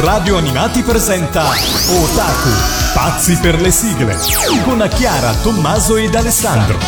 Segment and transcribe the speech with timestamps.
[0.00, 2.50] Radio Animati presenta Otaku,
[2.94, 4.16] pazzi per le sigle,
[4.62, 6.78] con Chiara, Tommaso ed Alessandro.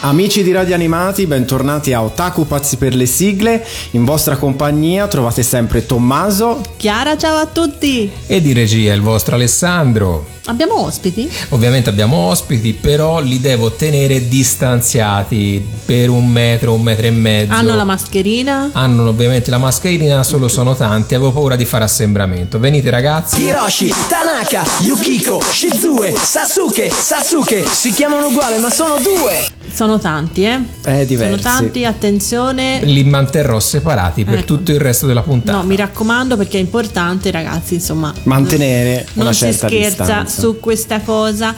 [0.00, 3.62] Amici di Radio Animati, bentornati a Otaku Pazzi per le sigle.
[3.90, 8.10] In vostra compagnia trovate sempre Tommaso, Chiara, ciao a tutti!
[8.26, 10.37] E di regia il vostro Alessandro.
[10.48, 11.30] Abbiamo ospiti?
[11.50, 17.52] Ovviamente abbiamo ospiti, però li devo tenere distanziati per un metro, un metro e mezzo.
[17.52, 18.70] Hanno la mascherina?
[18.72, 21.14] Hanno ovviamente la mascherina, solo sono tanti.
[21.14, 22.58] Avevo paura di fare assembramento.
[22.58, 23.42] Venite ragazzi.
[23.42, 27.66] Hiroshi, Tanaka, Yukiko, Shizue, Sasuke, Sasuke.
[27.66, 29.57] Si chiamano uguali, ma sono due.
[29.72, 30.58] Sono tanti, eh?
[30.84, 31.40] Eh, diversi.
[31.40, 32.80] Sono tanti, attenzione.
[32.82, 34.56] Li manterrò separati per ecco.
[34.56, 35.58] tutto il resto della puntata.
[35.58, 38.12] No, mi raccomando perché è importante, ragazzi, insomma.
[38.24, 40.16] Mantenere una certa distanza.
[40.16, 41.54] Non si scherza su questa cosa.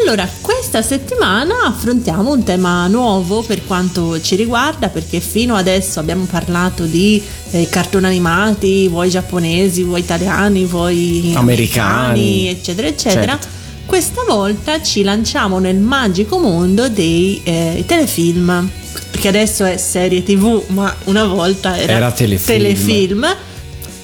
[0.00, 6.24] Allora, questa settimana affrontiamo un tema nuovo per quanto ci riguarda, perché fino adesso abbiamo
[6.24, 13.32] parlato di eh, cartoni animati, vuoi giapponesi, vuoi italiani, vuoi americani, americani eccetera, eccetera.
[13.32, 13.60] Certo.
[13.86, 18.68] Questa volta ci lanciamo nel magico mondo dei eh, telefilm,
[19.10, 22.58] perché adesso è serie tv, ma una volta era, era telefilm.
[22.58, 23.36] telefilm.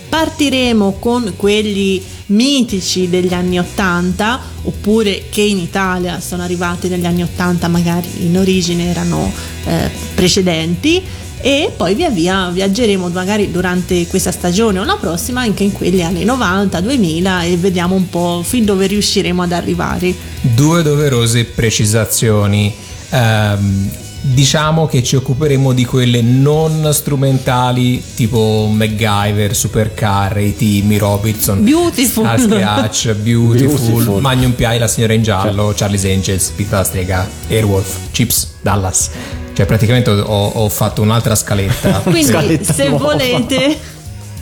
[0.08, 7.22] Partiremo con quelli mitici degli anni 80 oppure che in Italia sono arrivati negli anni
[7.22, 9.32] 80 magari in origine erano
[9.64, 11.02] eh, precedenti
[11.41, 16.03] e poi via via viaggeremo magari durante questa stagione o la prossima anche in quelli
[16.03, 20.14] anni 90, 2000 e vediamo un po' fin dove riusciremo ad arrivare.
[20.41, 22.75] Due doverose precisazioni.
[23.11, 32.25] Um, diciamo che ci occuperemo di quelle non strumentali tipo MacGyver, Supercar, Mi Robinson, Beautiful,
[32.25, 34.20] Starsky Hutch, Beautiful, Beautiful.
[34.20, 35.77] Magnum P.I., La signora in giallo, cioè.
[35.77, 39.11] Charlie's Angels, Pizza Strega, Airwolf, Chips, Dallas.
[39.59, 41.98] Cioè praticamente ho, ho fatto un'altra scaletta.
[42.05, 43.06] Quindi scaletta se nuova.
[43.06, 43.77] volete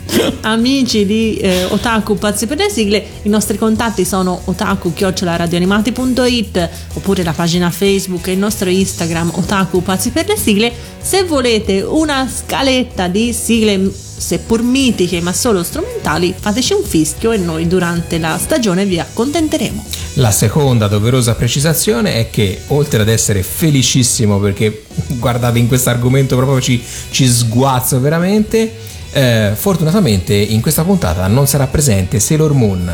[0.41, 7.33] amici di eh, Otaku Pazzi per le sigle, i nostri contatti sono otaku-radioanimati.it oppure la
[7.33, 10.71] pagina Facebook e il nostro Instagram Otaku Pazzi per le sigle.
[11.01, 17.37] Se volete una scaletta di sigle seppur mitiche ma solo strumentali, fateci un fischio e
[17.37, 19.85] noi durante la stagione vi accontenteremo.
[20.15, 24.85] La seconda doverosa precisazione è che oltre ad essere felicissimo perché
[25.19, 31.47] guardate in questo argomento proprio ci, ci sguazzo veramente, eh, fortunatamente in questa puntata non
[31.47, 32.91] sarà presente Sailor Moon.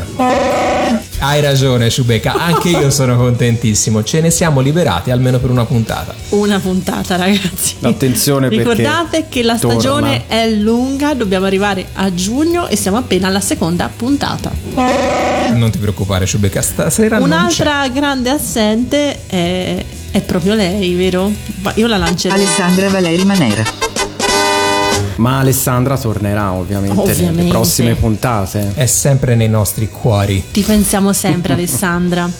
[1.18, 4.02] Hai ragione, Sciubeca, anche io sono contentissimo.
[4.02, 6.14] Ce ne siamo liberati almeno per una puntata.
[6.30, 7.76] Una puntata, ragazzi.
[7.80, 10.42] Attenzione Ricordate che la stagione torna.
[10.42, 14.52] è lunga, dobbiamo arrivare a giugno e siamo appena alla seconda puntata.
[15.54, 21.32] Non ti preoccupare, Sciubeca, stasera Un'altra grande assente è, è proprio lei, vero?
[21.74, 22.38] Io la lancerei.
[22.38, 23.83] Alessandra Valeri Manera.
[25.16, 28.72] Ma Alessandra tornerà ovviamente, ovviamente nelle prossime puntate.
[28.74, 30.42] È sempre nei nostri cuori.
[30.50, 32.30] Ti pensiamo sempre Alessandra.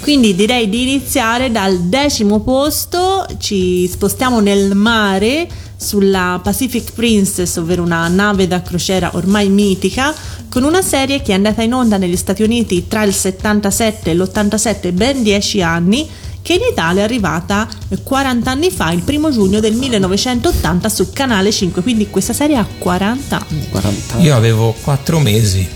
[0.00, 7.82] Quindi direi di iniziare dal decimo posto, ci spostiamo nel mare sulla Pacific Princess, ovvero
[7.82, 10.14] una nave da crociera ormai mitica,
[10.50, 14.14] con una serie che è andata in onda negli Stati Uniti tra il 77 e
[14.14, 16.06] l'87, ben 10 anni,
[16.44, 17.66] che in Italia è arrivata
[18.02, 22.66] 40 anni fa, il primo giugno del 1980 su Canale 5, quindi questa serie ha
[22.78, 23.68] 40 anni.
[23.70, 24.24] 40 anni.
[24.24, 25.66] Io avevo 4 mesi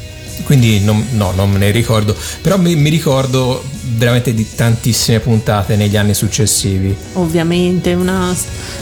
[0.45, 3.63] quindi non, no, non me ne ricordo, però mi, mi, ricordo
[3.97, 6.95] veramente di tantissime puntate negli anni successivi.
[7.15, 8.35] Ovviamente, una,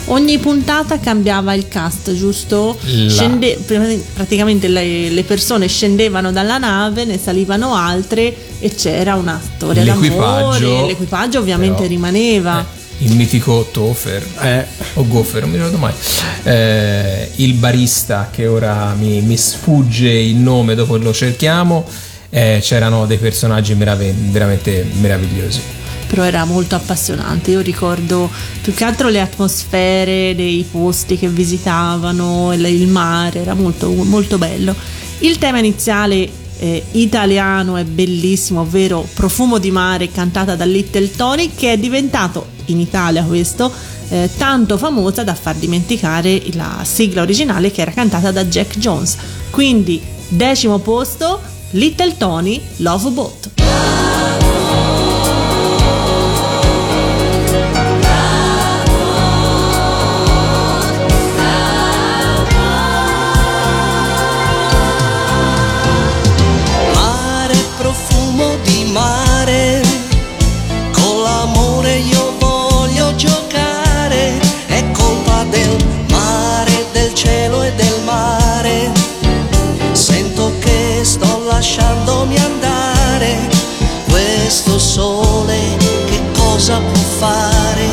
[0.06, 2.78] ogni puntata cambiava il cast, giusto?
[3.08, 3.58] Scende,
[4.14, 10.68] praticamente le, le, persone scendevano dalla nave, ne salivano altre e c'era una storia l'equipaggio,
[10.68, 12.60] d'amore, l'equipaggio ovviamente però, rimaneva.
[12.60, 15.92] Eh il mitico Tofer eh, o Goffer, non mi ricordo mai,
[16.42, 21.84] eh, il barista che ora mi, mi, sfugge il nome dopo lo cerchiamo,
[22.30, 25.60] eh, c'erano dei personaggi merav- veramente meravigliosi.
[26.08, 28.30] Però era molto appassionante, io ricordo
[28.60, 34.38] più che altro le atmosfere dei posti che visitavano, il, il mare, era molto, molto
[34.38, 34.74] bello.
[35.18, 41.52] Il tema iniziale eh, italiano è bellissimo, ovvero Profumo di mare cantata da Little Tony
[41.54, 43.72] che è diventato in Italia questo
[44.08, 49.16] eh, tanto famosa da far dimenticare la sigla originale che era cantata da Jack Jones.
[49.50, 53.65] Quindi decimo posto Little Tony Love Boat.
[86.56, 87.84] cosa può fare.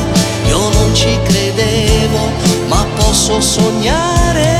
[0.47, 2.31] Io non ci credevo,
[2.69, 4.51] ma posso sognare.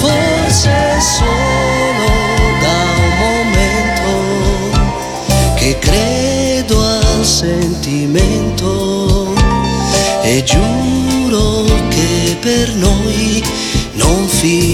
[0.00, 0.72] Forse
[1.18, 2.08] solo
[2.64, 4.12] da un momento
[5.56, 9.34] che credo al sentimento
[10.22, 13.44] e giuro che per noi
[13.92, 14.69] non finisce.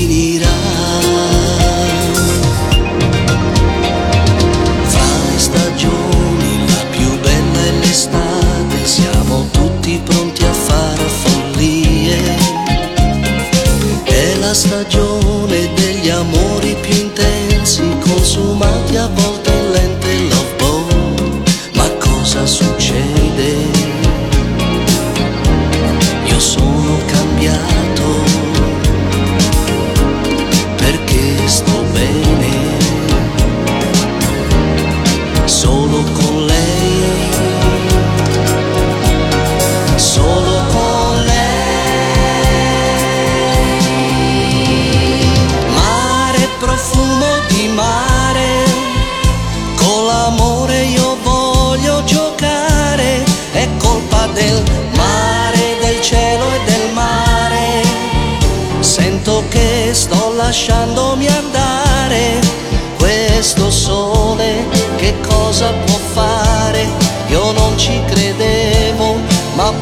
[14.47, 18.56] La stagione degli amori più intensi, consumati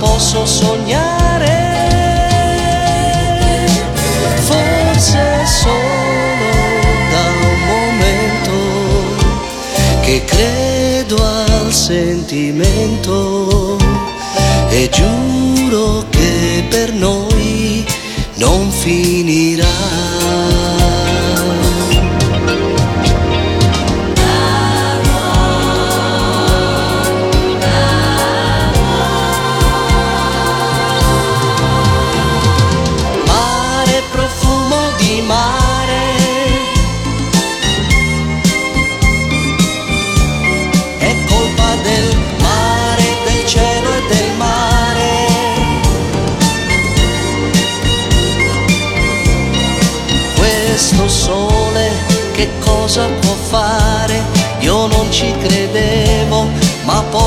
[0.05, 1.53] posso sognare.
[4.51, 6.51] Forse solo
[7.13, 8.57] da un momento
[10.03, 13.79] che credo al sentimento
[14.69, 17.87] e giuro che per noi
[18.35, 19.54] non finirà.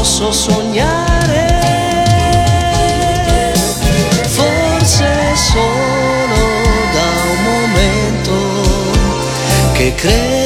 [0.08, 1.60] Posso sognare.
[4.28, 6.40] Forse solo
[6.94, 8.34] da un momento
[9.74, 10.37] che credo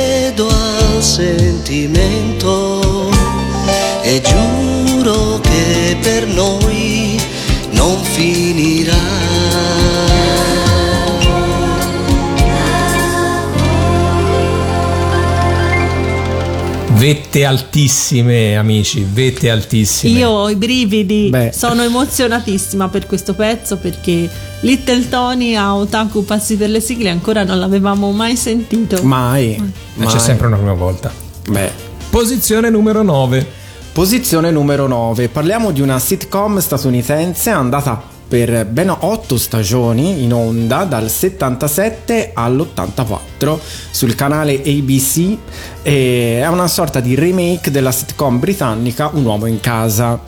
[17.01, 20.19] Vette altissime, amici, vette altissime.
[20.19, 21.51] Io ho i brividi, Beh.
[21.51, 27.43] sono emozionatissima per questo pezzo perché Little Tony a Otaku Pazzi per le sigle ancora
[27.43, 29.01] non l'avevamo mai sentito.
[29.01, 29.55] Mai.
[29.57, 30.13] Ma mai.
[30.13, 31.11] c'è sempre una prima volta.
[31.49, 31.71] Beh.
[32.11, 33.47] Posizione numero 9.
[33.93, 35.27] Posizione numero 9.
[35.29, 37.99] Parliamo di una sitcom statunitense andata
[38.31, 43.59] per ben 8 stagioni in onda dal 77 all'84
[43.91, 45.35] sul canale ABC
[45.81, 50.21] e è una sorta di remake della sitcom britannica Un uomo in casa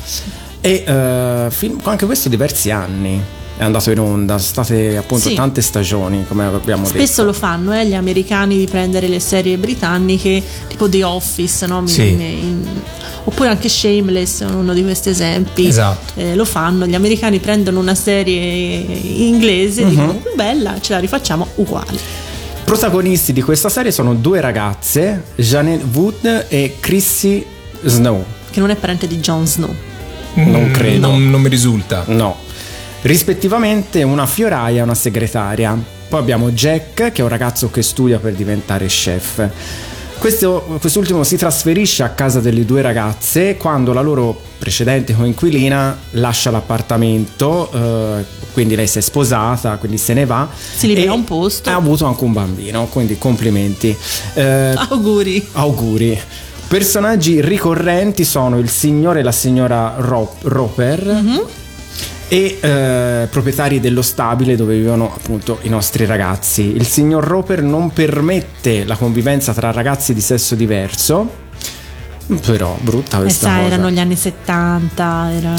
[0.60, 3.22] e eh, film- anche questo diversi anni
[3.55, 5.36] è andato in onda, sono state appunto Sì.
[5.36, 6.98] tante stagioni come abbiamo detto.
[6.98, 11.81] Spesso lo fanno eh, gli americani di prendere le serie britanniche tipo The Office, no?
[11.83, 12.01] Mi- Sì.
[12.15, 12.67] mi- in-
[13.25, 15.67] oppure anche Shameless, è uno di questi esempi.
[15.67, 16.19] Esatto.
[16.19, 18.35] Eh, lo fanno, gli americani prendono una serie
[18.79, 19.89] inglese e Mhm.
[19.89, 21.97] dicono "Mm, bella, ce la rifacciamo uguale.
[22.63, 27.45] Protagonisti di questa serie sono due ragazze, Janet Wood e Chrissy
[27.83, 28.23] Snow.
[28.49, 29.73] Che non è parente di Jon Snow.
[30.35, 31.07] Non Mm, credo.
[31.11, 32.03] Non, non mi risulta.
[32.07, 32.37] No.
[33.01, 35.77] Rispettivamente una fioraia e una segretaria.
[36.07, 39.47] Poi abbiamo Jack, che è un ragazzo che studia per diventare chef.
[40.20, 46.50] Questo- quest'ultimo si trasferisce a casa delle due ragazze quando la loro precedente coinquilina lascia
[46.50, 50.48] l'appartamento, eh, quindi lei si è sposata, quindi se ne va.
[50.53, 51.70] Si libera un posto.
[51.70, 53.96] Ha avuto anche un bambino, quindi complimenti.
[54.36, 55.46] Eh, Auguri.
[55.53, 56.17] Auguri.
[56.70, 61.41] Personaggi ricorrenti sono il signore e la signora Ro- Roper Mhm.
[62.33, 66.75] E eh, proprietari dello stabile dove vivono appunto i nostri ragazzi.
[66.75, 71.29] Il signor Roper non permette la convivenza tra ragazzi di sesso diverso,
[72.43, 73.73] però brutta Eh questa sai, cosa.
[73.75, 75.53] erano gli anni 70, era...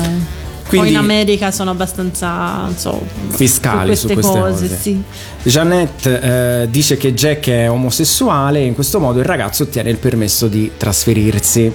[0.66, 4.76] Quindi- Poi in America sono abbastanza, so, fiscali su queste cose.
[4.76, 5.00] sì.
[5.44, 9.98] Jeannette eh, dice che Jack è omosessuale e in questo modo il ragazzo ottiene il
[9.98, 11.72] permesso di trasferirsi.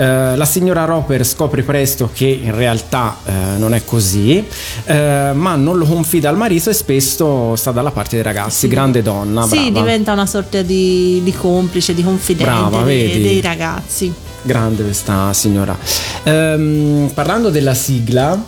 [0.00, 4.42] Eh, la signora Roper scopre presto che in realtà eh, non è così,
[4.86, 8.66] eh, ma non lo confida al marito e spesso sta dalla parte dei ragazzi.
[8.66, 9.80] Grande donna, Sì, brava.
[9.86, 14.10] diventa una sorta di, di complice, di confidente Brava, dei, dei ragazzi.
[14.40, 15.76] Grande questa signora.
[16.22, 18.42] Ehm, parlando della sigla,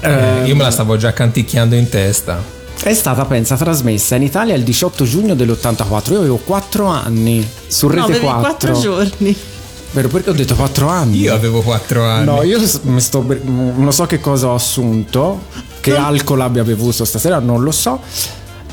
[0.00, 2.60] Eh, io me la stavo già canticchiando in testa.
[2.82, 6.12] È stata, pensa, trasmessa in Italia il 18 giugno dell'84.
[6.12, 8.40] Io avevo 4 anni su No, Rete avevi 4.
[8.40, 9.36] 4 giorni.
[9.92, 11.18] Vero, perché ho detto 4 anni?
[11.20, 12.24] Io avevo 4 anni.
[12.24, 15.42] No, io sto non so che cosa ho assunto,
[15.80, 18.00] che alcol abbia bevuto stasera, non lo so.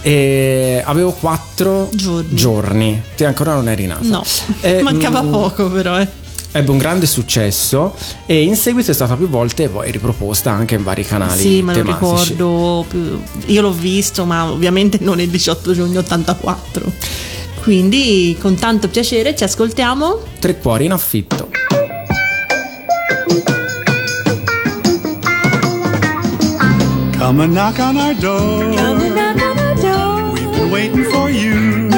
[0.02, 2.36] E avevo 4 Giorni.
[2.36, 3.04] giorni.
[3.18, 4.00] Te ancora non eri nata.
[4.08, 4.24] No,
[4.62, 6.08] Eh, mancava mm, poco però, eh.
[6.52, 7.94] Ebbe un grande successo
[8.26, 11.76] e in seguito è stata più volte poi riproposta anche in vari canali Sì, me
[11.76, 12.30] lo tematici.
[12.32, 12.86] ricordo.
[12.90, 16.92] più- Io l'ho visto, ma ovviamente non il 18 giugno 84.
[17.70, 20.24] Quindi con tanto piacere ci ascoltiamo.
[20.40, 21.52] Tre cuori in affitto.
[27.20, 28.72] Come and knock on our door.
[30.32, 31.90] We've been waiting for you.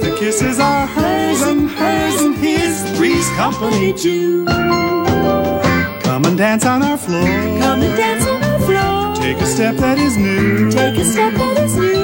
[0.00, 2.82] The kisses are hers and hers and his.
[2.96, 4.46] Three's company too.
[6.02, 7.22] Come and dance on our floor.
[9.14, 10.72] Take a step that is new.
[10.72, 12.01] We've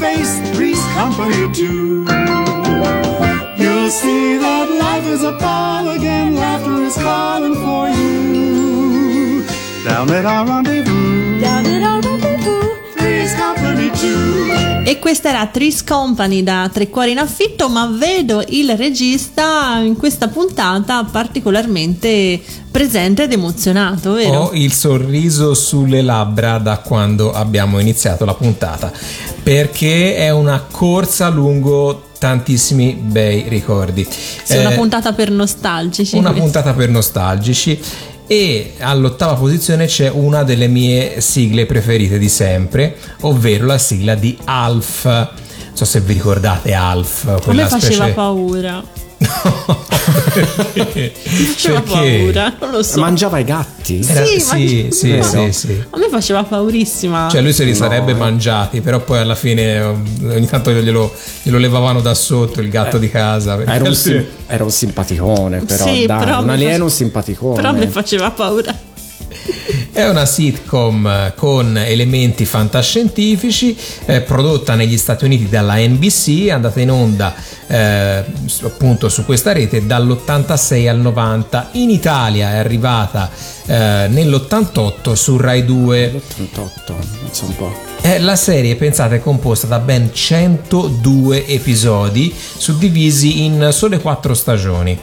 [0.00, 0.40] face.
[0.56, 2.06] Three's company too.
[3.62, 6.34] You'll see that life is a ball again.
[6.34, 9.44] Laughter is calling for you.
[9.84, 11.40] Down at our rendezvous.
[11.40, 12.79] Three's company too.
[14.82, 19.96] E questa era Tris Company da Tre Cuori in Affitto, ma vedo il regista in
[19.96, 24.38] questa puntata particolarmente presente ed emozionato, vero?
[24.40, 28.90] Ho il sorriso sulle labbra da quando abbiamo iniziato la puntata
[29.42, 34.06] perché è una corsa lungo tantissimi bei ricordi.
[34.42, 36.16] Sì, una Eh, puntata per nostalgici.
[36.16, 37.80] una puntata per nostalgici
[38.32, 44.38] e all'ottava posizione c'è una delle mie sigle preferite di sempre, ovvero la sigla di
[44.44, 45.04] Alf.
[45.04, 45.28] Non
[45.72, 48.84] so se vi ricordate Alf, A me quella faceva specie paura.
[50.72, 51.12] Perché?
[51.24, 52.18] Mi faceva Perché?
[52.22, 53.00] paura, non lo so.
[53.00, 54.04] Mangiava i gatti?
[54.06, 55.82] Era- Sì, sì, ma- sì, ma- sì, sì.
[55.90, 57.28] A me faceva paurissima.
[57.30, 61.12] Cioè lui se li sarebbe mangiati, però poi alla fine um, ogni tanto glielo,
[61.42, 63.56] glielo levavano da sotto il gatto di casa.
[63.56, 66.96] perché Era un, alla sim- era un simpaticone, però Sì, dai, però un alieno face-
[66.96, 67.54] simpaticone.
[67.56, 68.74] Però mi faceva paura.
[69.92, 76.80] È una sitcom eh, con elementi fantascientifici, eh, prodotta negli Stati Uniti dalla NBC, andata
[76.80, 77.34] in onda
[77.66, 78.24] eh,
[78.62, 81.70] appunto su questa rete dall'86 al 90.
[81.72, 83.30] In Italia è arrivata
[83.66, 86.22] eh, nell'88 su Rai 2.
[86.26, 87.88] 88, non so un po'.
[88.20, 94.98] La serie, pensate, è composta da ben 102 episodi, suddivisi in sole 4 stagioni.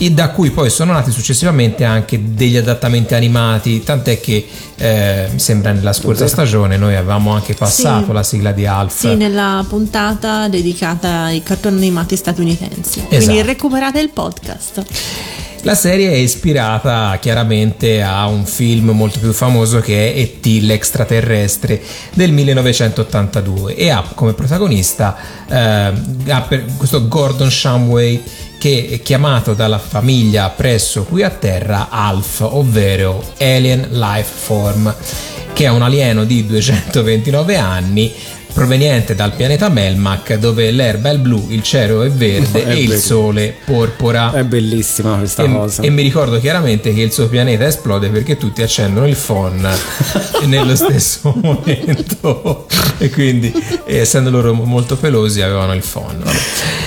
[0.00, 5.38] E da cui poi sono nati successivamente anche degli adattamenti animati, tant'è che eh, mi
[5.40, 8.12] sembra nella scorsa stagione noi avevamo anche passato Sì.
[8.12, 8.96] la sigla di Alf.
[8.96, 13.00] Sì, nella puntata dedicata ai cartoni animati statunitensi.
[13.08, 13.42] Quindi Esatto.
[13.46, 14.84] recuperate il podcast.
[15.62, 20.62] La serie è ispirata chiaramente a un film molto più famoso che è E.T.
[20.62, 21.82] l'extraterrestre
[22.14, 25.16] del 1982 e ha come protagonista
[25.48, 25.92] eh,
[26.76, 28.22] questo Gordon Shumway
[28.58, 34.94] che è chiamato dalla famiglia presso qui a terra ALF, ovvero Alien Life Form,
[35.52, 38.12] che è un alieno di 229 anni
[38.52, 42.94] proveniente dal pianeta Melmac dove l'erba è blu, il cielo è verde È e il
[42.94, 44.32] sole porpora.
[44.32, 45.82] È bellissima questa E, cosa.
[45.82, 49.68] e mi ricordo chiaramente che il suo pianeta esplode perché tutti accendono il phon
[50.46, 52.66] nello stesso momento
[52.98, 53.52] e quindi
[53.86, 56.22] essendo loro molto pelosi avevano il phon.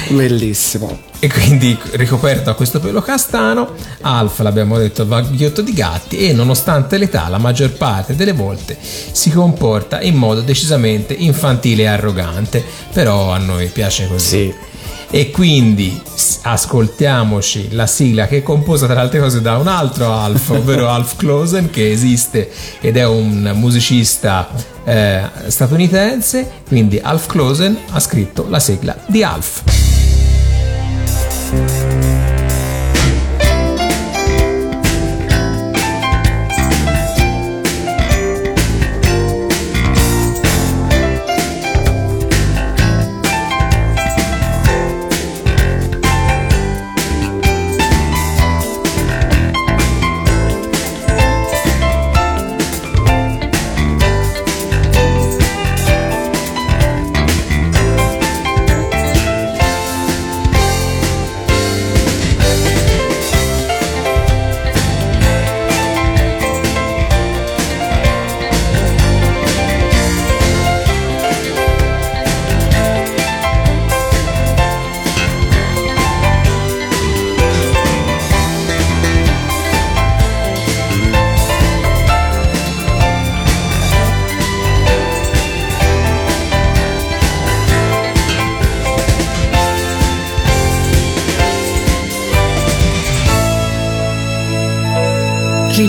[0.10, 1.10] Bellissimo.
[1.24, 6.34] E quindi ricoperto a questo pelo castano, Alf, l'abbiamo detto, va ghiotto di gatti e
[6.34, 12.66] nonostante l'età la maggior parte delle volte si comporta in modo decisamente infantile e arrogante,
[12.92, 14.28] però a noi piace così.
[14.28, 14.70] Sì.
[15.12, 16.02] E quindi
[16.42, 20.90] ascoltiamoci la sigla che è composta tra le altre cose da un altro Alf, ovvero
[20.90, 22.50] Alf Closen che esiste
[22.80, 24.50] ed è un musicista
[24.84, 29.91] eh, statunitense, quindi Alf Closen ha scritto la sigla di Alf.
[31.52, 31.91] Thank you.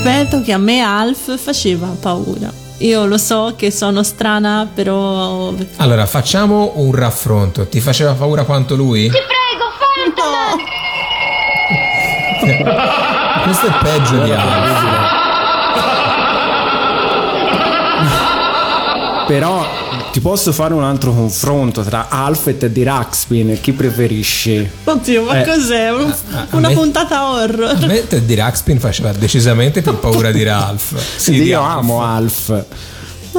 [0.04, 2.52] Ripeto che a me Alf faceva paura.
[2.78, 7.68] Io lo so che sono strana, però Allora, facciamo un raffronto.
[7.68, 9.08] Ti faceva paura quanto lui?
[9.08, 9.70] Ti prego,
[10.18, 10.56] fartela!
[13.44, 14.80] Questo è peggio di Alf.
[19.28, 19.64] Però
[20.12, 23.58] ti posso fare un altro confronto tra Alf e Teddy Ruxpin.
[23.62, 24.68] Chi preferisci?
[24.84, 25.44] Oddio, ma Eh.
[25.46, 25.90] cos'è?
[25.90, 27.86] Un- a una me- puntata A horror.
[27.86, 30.94] me Teddy Ruxpin faceva decisamente più paura di Ralph.
[31.16, 31.76] Sì, io Alf.
[31.78, 32.64] amo Alf.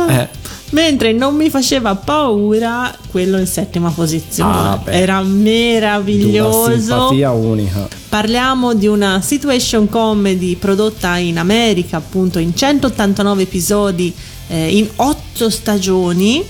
[0.09, 0.41] Eh,
[0.73, 4.51] Mentre non mi faceva paura quello in settima posizione.
[4.51, 4.81] Ah.
[4.85, 6.71] Era di una meraviglioso.
[6.79, 7.87] simpatia unica.
[8.09, 14.11] Parliamo di una situation comedy prodotta in America, appunto in 189 episodi
[14.47, 16.43] eh, in 8 stagioni,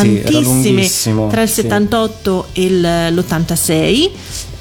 [0.00, 1.54] Sì, tantissime lunghissimo, tra il sì.
[1.62, 2.80] 78 e il-
[3.14, 4.10] l'86.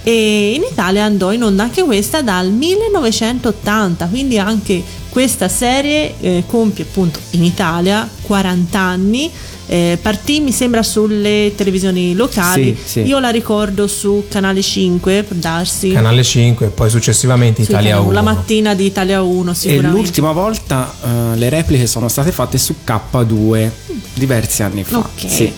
[0.04, 6.44] E in Italia andò in onda anche questa dal 1980, quindi anche questa serie eh,
[6.46, 9.32] compie appunto in Italia 40 anni.
[9.68, 13.00] Eh, partì mi sembra sulle televisioni locali, Sì, sì.
[13.02, 18.00] io la ricordo su Canale 5 per darsi Canale 5 e poi successivamente sì, Italia
[18.00, 18.12] 1.
[18.12, 19.98] la mattina di Italia 1 E sicuramente.
[19.98, 23.70] l'ultima volta eh, le repliche sono state fatte su K2
[24.14, 25.00] diversi anni fa.
[25.00, 25.52] Ok.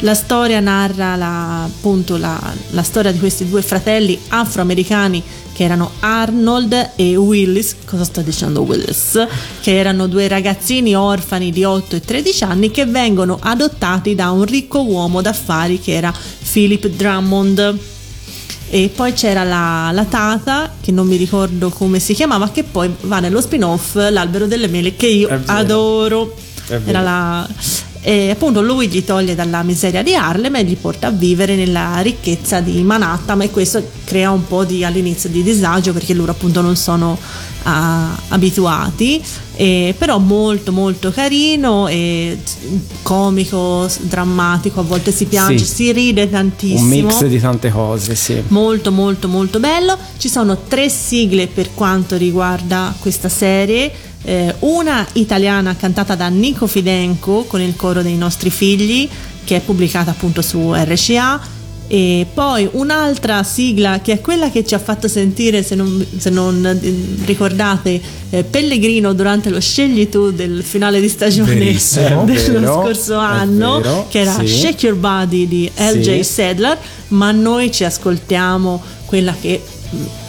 [0.00, 2.38] La storia narra la, appunto la,
[2.70, 5.22] la storia di questi due fratelli afroamericani
[5.54, 9.24] che erano Arnold e Willis, cosa sto dicendo Willis?
[9.60, 14.44] Che erano due ragazzini orfani di 8 e 13 anni che vengono adottati da un
[14.44, 16.12] ricco uomo d'affari che era
[16.52, 17.78] Philip Drummond.
[18.68, 22.92] E poi c'era la, la tata, che non mi ricordo come si chiamava, che poi
[23.02, 26.34] va nello spin-off L'albero delle mele, che io adoro.
[26.68, 27.48] Era la.
[28.06, 32.00] E appunto lui gli toglie dalla miseria di Harlem e li porta a vivere nella
[32.00, 36.60] ricchezza di Manhattan e questo crea un po' di all'inizio di disagio perché loro appunto
[36.60, 37.18] non sono
[37.62, 39.22] ah, abituati
[39.56, 42.36] e, però molto molto carino e
[43.02, 45.74] comico, drammatico, a volte si piange, Sì.
[45.74, 48.42] si ride tantissimo Un mix di tante cose, sì.
[48.48, 53.90] molto molto molto bello ci sono tre sigle per quanto riguarda questa serie
[54.24, 59.08] eh, una italiana cantata da Nico Fidenco con il coro dei nostri figli
[59.44, 61.52] che è pubblicata appunto su RCA
[61.86, 66.30] e poi un'altra sigla che è quella che ci ha fatto sentire se non, se
[66.30, 72.24] non, eh, ricordate eh, Pellegrino durante lo scegli tu del finale di stagione Verissimo.
[72.26, 74.46] dello vero, scorso anno vero, che era sì.
[74.46, 76.24] Shake Your Body di LJ Sì.
[76.24, 79.62] Sadler, ma noi ci ascoltiamo quella che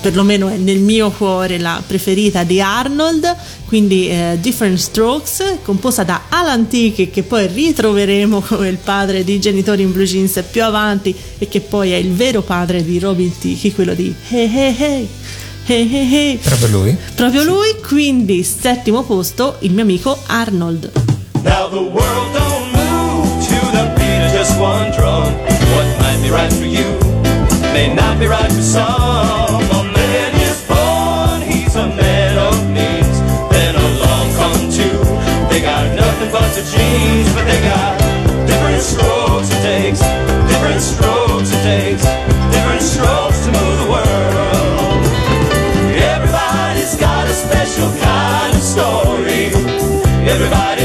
[0.01, 6.23] perlomeno è nel mio cuore la preferita di Arnold, quindi eh, Different Strokes, composta da
[6.29, 11.15] Alan Thicke che poi ritroveremo come il padre di Genitori in Blue Jeans più avanti
[11.37, 15.07] e che poi è il vero padre di Robin Thicke, quello di Hey Hey Hey.
[15.67, 16.37] Hey Hey Hey.
[16.37, 16.97] Proprio lui?
[17.15, 20.91] Proprio lui, quindi settimo posto il mio amico Arnold.
[21.43, 25.33] Now the world don't move to the beat of just one drum.
[25.73, 26.83] What might be right for you
[27.73, 29.34] may not be right for some.
[36.95, 37.97] But but they got
[38.47, 39.99] different strokes it takes.
[40.51, 42.03] Different strokes it takes.
[42.55, 45.01] Different strokes to move the world.
[46.15, 49.51] Everybody's got a special kind of story.
[50.27, 50.84] Everybody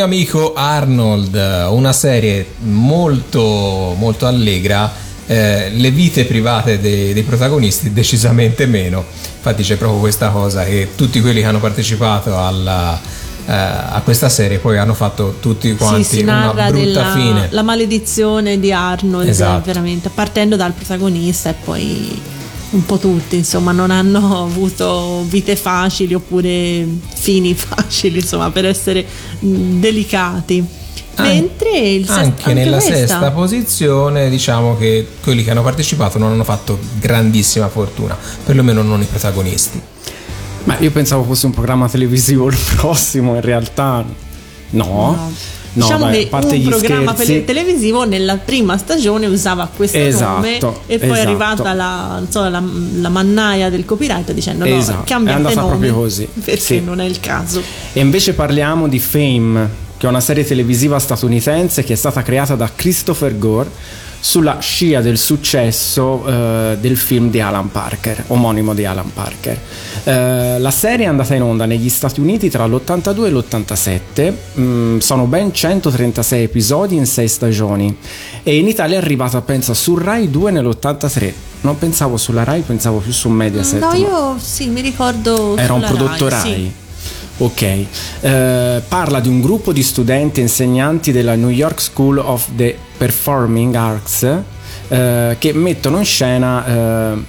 [0.00, 1.34] mio amico Arnold,
[1.70, 4.90] una serie molto molto allegra.
[5.26, 9.04] eh, le vite private dei, dei protagonisti decisamente meno.
[9.36, 12.98] Infatti c'è proprio questa cosa che tutti quelli che hanno partecipato alla,
[13.46, 17.46] eh, a questa serie poi hanno fatto tutti quanti sì, una brutta della fine.
[17.50, 19.62] la maledizione di Arnold, Esatto.
[19.66, 22.20] veramente, partendo dal protagonista e poi
[22.70, 29.04] un po' tutti, insomma, non hanno avuto vite facili oppure fini facili, insomma, per essere
[29.38, 30.64] delicati.
[31.16, 36.30] Mentre il sest- anche, nella questa- sesta posizione diciamo che quelli che hanno partecipato non
[36.32, 39.80] hanno fatto grandissima fortuna, perlomeno non i protagonisti.
[40.64, 44.02] Ma io pensavo fosse un programma televisivo il prossimo, in realtà
[44.70, 44.84] no.
[44.84, 45.32] No.
[45.72, 50.34] No, diciamo a che un programma scherzi- tele- televisivo nella prima stagione usava questo Esatto,
[50.34, 50.56] nome
[50.86, 51.20] e poi è esatto.
[51.20, 52.62] arrivata la, so, la,
[53.00, 56.80] la mannaia del copyright dicendo Esatto, no, cambiate è andata nome proprio così, perché sì.
[56.80, 57.62] non è il caso.
[57.92, 59.68] E invece parliamo di Fame,
[60.00, 63.68] che è una serie televisiva statunitense che è stata creata da Christopher Gore
[64.18, 69.60] sulla scia del successo eh, del film di Alan Parker, omonimo di Alan Parker.
[70.04, 74.98] Eh, la serie è andata in onda negli Stati Uniti tra l'82 e l'87, mm,
[75.00, 77.94] sono ben 136 episodi in 6 stagioni
[78.42, 81.32] e in Italia è arrivata pensa su Rai 2 nell'83.
[81.60, 83.80] Non pensavo sulla Rai, pensavo più su Mediaset.
[83.80, 85.58] No, io sì, mi ricordo.
[85.58, 86.40] era un prodotto Rai.
[86.40, 86.79] sì.
[87.42, 87.62] Ok,
[88.20, 92.76] Eh, parla di un gruppo di studenti e insegnanti della New York School of the
[92.98, 94.22] Performing Arts
[94.88, 97.24] eh, che mettono in scena eh,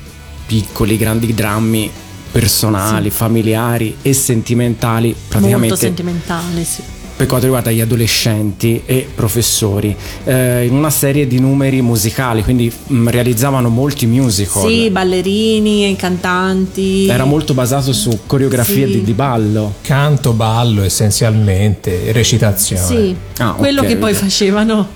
[0.46, 1.90] piccoli, grandi drammi
[2.30, 6.82] personali, familiari e sentimentali, Molto praticamente sentimentale, sì.
[7.22, 12.72] Per quanto riguarda gli adolescenti e professori, eh, in una serie di numeri musicali, quindi
[12.88, 14.68] mh, realizzavano molti musical.
[14.68, 17.06] Sì, ballerini, e cantanti.
[17.08, 18.92] Era molto basato su coreografie Sì.
[18.94, 19.76] di, di ballo.
[19.84, 22.84] Canto, ballo essenzialmente, recitazione.
[22.88, 24.88] Sì, Ah, quello ok, che poi facevano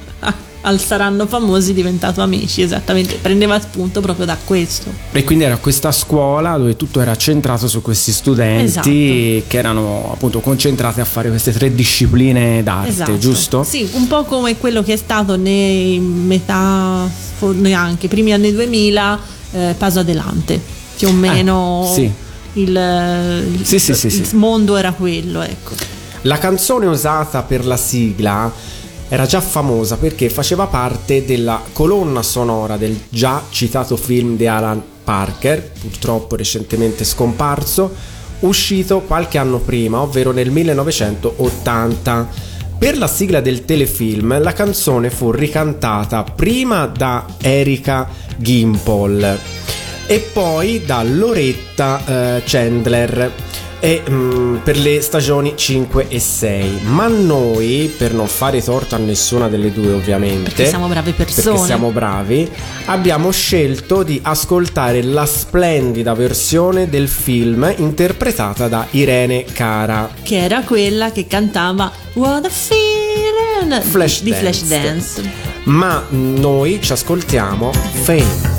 [0.65, 4.91] al Saranno Famosi diventato Amici, esattamente, prendeva spunto proprio da questo.
[5.11, 8.89] E quindi era questa scuola dove tutto era centrato su questi studenti Esatto.
[8.89, 13.17] che erano appunto concentrati a fare queste tre discipline d'arte, Esatto.
[13.19, 13.63] giusto?
[13.63, 17.07] Sì, un po' come quello che è stato nei metà,
[17.39, 19.19] neanche, primi anni 2000,
[19.51, 20.59] eh, Paso Adelante,
[20.97, 22.11] più o meno Ah, sì.
[22.53, 22.69] il,
[23.59, 24.35] il- Sì, sì, sì, il sì.
[24.35, 25.73] mondo era quello, ecco.
[26.23, 28.51] La canzone usata per la sigla
[29.07, 34.81] era già famosa perché faceva parte della colonna sonora del già citato film di Alan
[35.03, 37.93] Parker, purtroppo recentemente scomparso,
[38.39, 42.53] uscito qualche anno prima, ovvero nel 1980.
[42.77, 49.39] Per la sigla del telefilm la canzone fu ricantata prima da Erika Gimpol
[50.07, 53.31] e poi da Loretta eh, Chandler
[53.85, 58.97] e, mm, per le stagioni 5 e 6 ma noi per non fare torto a
[58.97, 61.43] nessuna delle due ovviamente Perché siamo brave persone.
[61.51, 62.49] perché siamo bravi
[62.85, 70.61] abbiamo scelto di ascoltare la splendida versione del film interpretata da Irene Cara Che era
[70.61, 74.41] quella che cantava What a Feeling Flash di Dance.
[74.43, 75.31] Flash Dance.
[75.65, 77.71] ma noi ci ascoltiamo
[78.03, 78.54] Fame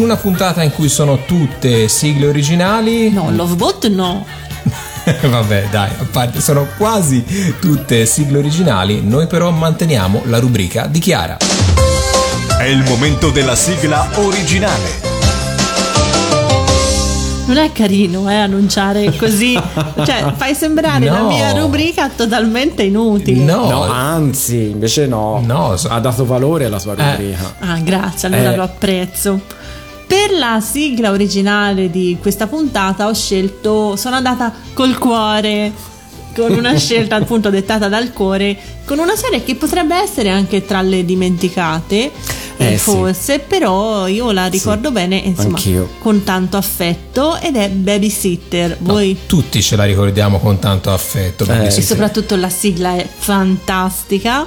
[0.00, 3.10] In una puntata in cui sono tutte sigle originali.
[3.10, 4.24] No, Lovebot no.
[5.28, 7.22] Vabbè, dai, a parte, sono quasi
[7.60, 9.02] tutte sigle originali.
[9.06, 11.36] Noi però manteniamo la rubrica di Chiara.
[12.58, 15.08] È il momento della sigla originale.
[17.44, 19.52] Non è carino, eh, annunciare così.
[20.02, 21.26] cioè, fai sembrare la No.
[21.28, 23.44] mia rubrica totalmente inutile.
[23.44, 25.44] No, anzi, invece no.
[25.46, 27.54] ha dato valore alla sua rubrica.
[27.58, 28.56] Ah, grazie, allora Eh.
[28.56, 29.58] lo apprezzo.
[30.10, 35.72] Per la sigla originale di questa puntata ho scelto, sono andata col cuore,
[36.34, 40.82] con una scelta appunto dettata dal cuore, con una serie che potrebbe essere anche tra
[40.82, 42.10] le dimenticate,
[42.56, 42.78] eh, Eh, sì.
[42.78, 45.88] forse, però io la ricordo bene, insomma, anch'io.
[46.00, 48.78] con tanto affetto ed è Babysitter.
[48.80, 51.44] Voi Tutti ce la ricordiamo con tanto affetto.
[51.44, 54.44] perché e sì, soprattutto la sigla è fantastica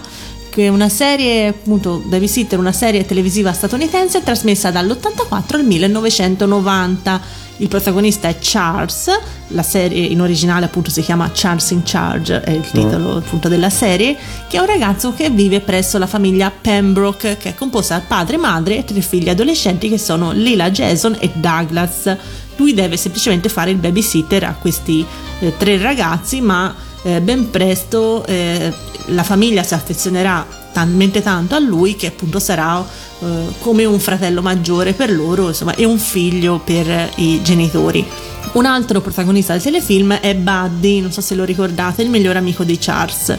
[0.53, 7.21] che è una serie appunto Babysitter una serie televisiva statunitense trasmessa dall'84 al 1990
[7.57, 9.09] il protagonista è Charles
[9.47, 13.71] la serie in originale appunto si chiama Charles in Charge è il titolo appunto della
[13.71, 14.15] serie
[14.47, 18.37] che è un ragazzo che vive presso la famiglia Pembroke che è composta da padre,
[18.37, 22.15] madre e tre figli adolescenti che sono Lila, Jason e Douglas.
[22.57, 25.03] Lui deve semplicemente fare il babysitter a questi
[25.39, 28.73] eh, tre ragazzi ma eh, ben presto eh,
[29.07, 32.83] la famiglia si affezionerà talmente tanto a lui che appunto sarà
[33.19, 33.25] eh,
[33.59, 38.05] come un fratello maggiore per loro insomma e un figlio per i genitori.
[38.53, 42.63] Un altro protagonista del telefilm è Buddy non so se lo ricordate il miglior amico
[42.63, 43.37] di Charles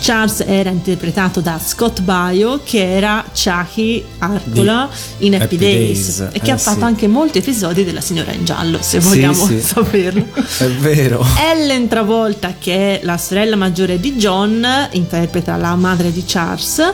[0.00, 6.18] Charles era interpretato da Scott Baio che era Chucky Arcola Di in Happy, Happy Days,
[6.18, 6.84] Days, e che eh ha fatto sì.
[6.84, 9.60] anche molti episodi della Signora in Giallo se Sì, vogliamo sì.
[9.62, 10.26] saperlo
[10.58, 11.24] È vero.
[11.38, 16.92] Ellen Travolta, che è la sorella maggiore di John, interpreta la madre di Charles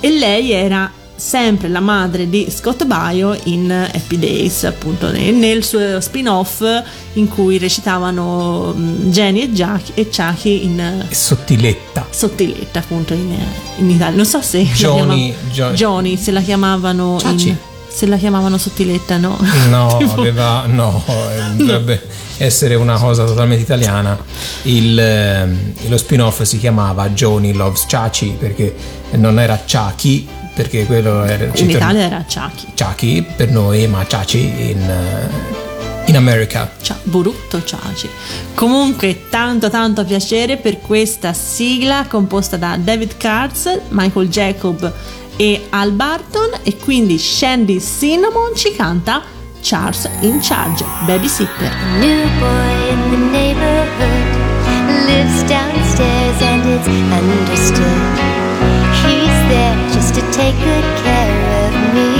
[0.00, 0.90] e lei era
[1.24, 6.64] sempre la madre di Scott Baio in Happy Days, appunto nel, nel suo spin-off
[7.14, 12.06] in cui recitavano Jenny e, Jack, e Chucky in eh, Sottiletta.
[12.10, 13.36] Sottiletta, appunto in,
[13.76, 14.16] in Italia.
[14.16, 17.48] Non so se Johnny- chiamavano- Jo- Johnny, se la chiamavano Ciaci.
[17.48, 17.56] in-
[17.88, 19.38] se la chiamavano Sottiletta, no?
[19.68, 22.04] No, Tipo- aveva, no, eh, dovrebbe
[22.38, 24.18] essere una cosa totalmente italiana.
[24.62, 28.74] Il, ehm, lo spin-off si chiamava Johnny Loves Chachi perché
[29.12, 32.72] non era Chucky, perché quello era In Italia era Chucky.
[32.76, 35.70] Chucky per noi, ma Chachi in, eh,
[36.06, 36.70] in America.
[36.80, 38.08] Cia- brutto Ciaci.
[38.54, 44.92] Comunque, tanto tanto piacere per questa sigla composta da David Katz, Michael Jacob
[45.36, 49.22] e Al Barton e quindi Shandy Cinnamon ci canta
[49.62, 51.70] Charles in Charge, Babysitter.
[51.98, 54.32] New boy in the neighborhood
[55.06, 58.18] lives downstairs and it's understood.
[59.02, 59.81] He's there
[60.14, 62.10] to take good care of me,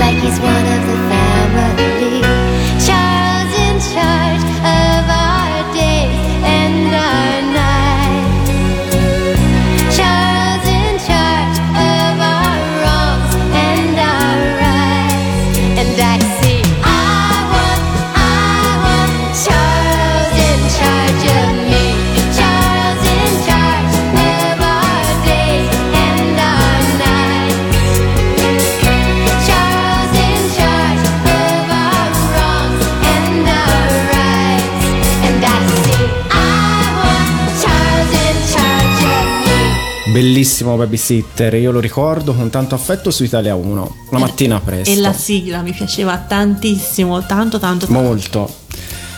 [0.00, 1.13] like he's one of the
[40.14, 44.88] Bellissimo babysitter, io lo ricordo con tanto affetto su Italia 1, la mattina presto.
[44.88, 48.00] E la sigla mi piaceva tantissimo, tanto tanto tanto.
[48.00, 48.48] Molto.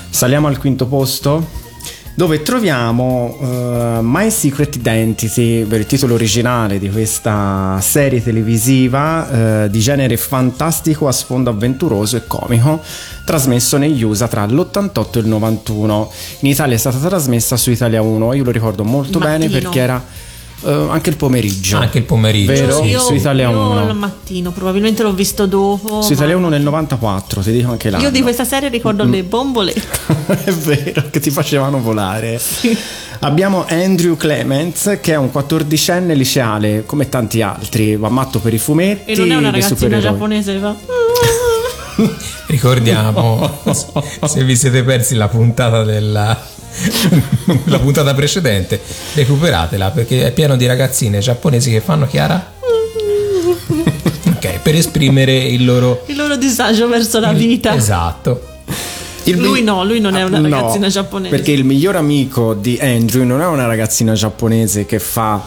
[0.09, 1.65] Saliamo al quinto posto
[2.15, 9.71] dove troviamo eh, My Secret Identity, ovvero il titolo originale di questa serie televisiva eh,
[9.71, 12.81] di genere fantastico a sfondo avventuroso e comico,
[13.27, 16.11] trasmesso negli USA tra l'88 e il 91.
[16.41, 19.61] In Italia è stata trasmessa su Italia 1, io lo ricordo molto bene Mattino.
[19.61, 20.03] perché era
[20.67, 21.77] eh, anche il pomeriggio.
[21.79, 22.83] Anche il pomeriggio, Vero?
[22.83, 22.97] sì.
[22.99, 23.79] Su Italia io 1.
[23.89, 26.03] al mattino, probabilmente l'ho visto dopo.
[26.03, 28.03] Su ma- Italia 1 nel 94, ti dico anche l'anno.
[28.05, 29.11] Io di questa serie ricordo Mm.
[29.11, 29.83] le bombolette.
[30.45, 32.41] è vero, che ti facevano volare.
[33.21, 38.59] Abbiamo Andrew Clements, che è un quattordicenne liceale, come tanti altri, va matto per i
[38.59, 39.13] fumetti.
[39.13, 40.75] E non è una ragazzina giapponese, va.
[42.47, 43.61] Ricordiamo,
[44.27, 46.39] se vi siete persi la puntata della
[47.65, 48.81] la puntata precedente,
[49.15, 52.53] recuperatela perché è pieno di ragazzine giapponesi che fanno Chiara?
[54.29, 57.75] Ok, per esprimere il loro Il loro disagio verso la vita.
[57.75, 58.55] Esatto.
[59.25, 61.35] Il lui mi- no, lui non è una No, ragazzina giapponese.
[61.35, 65.43] Perché il miglior amico di Andrew non è una ragazzina giapponese che fa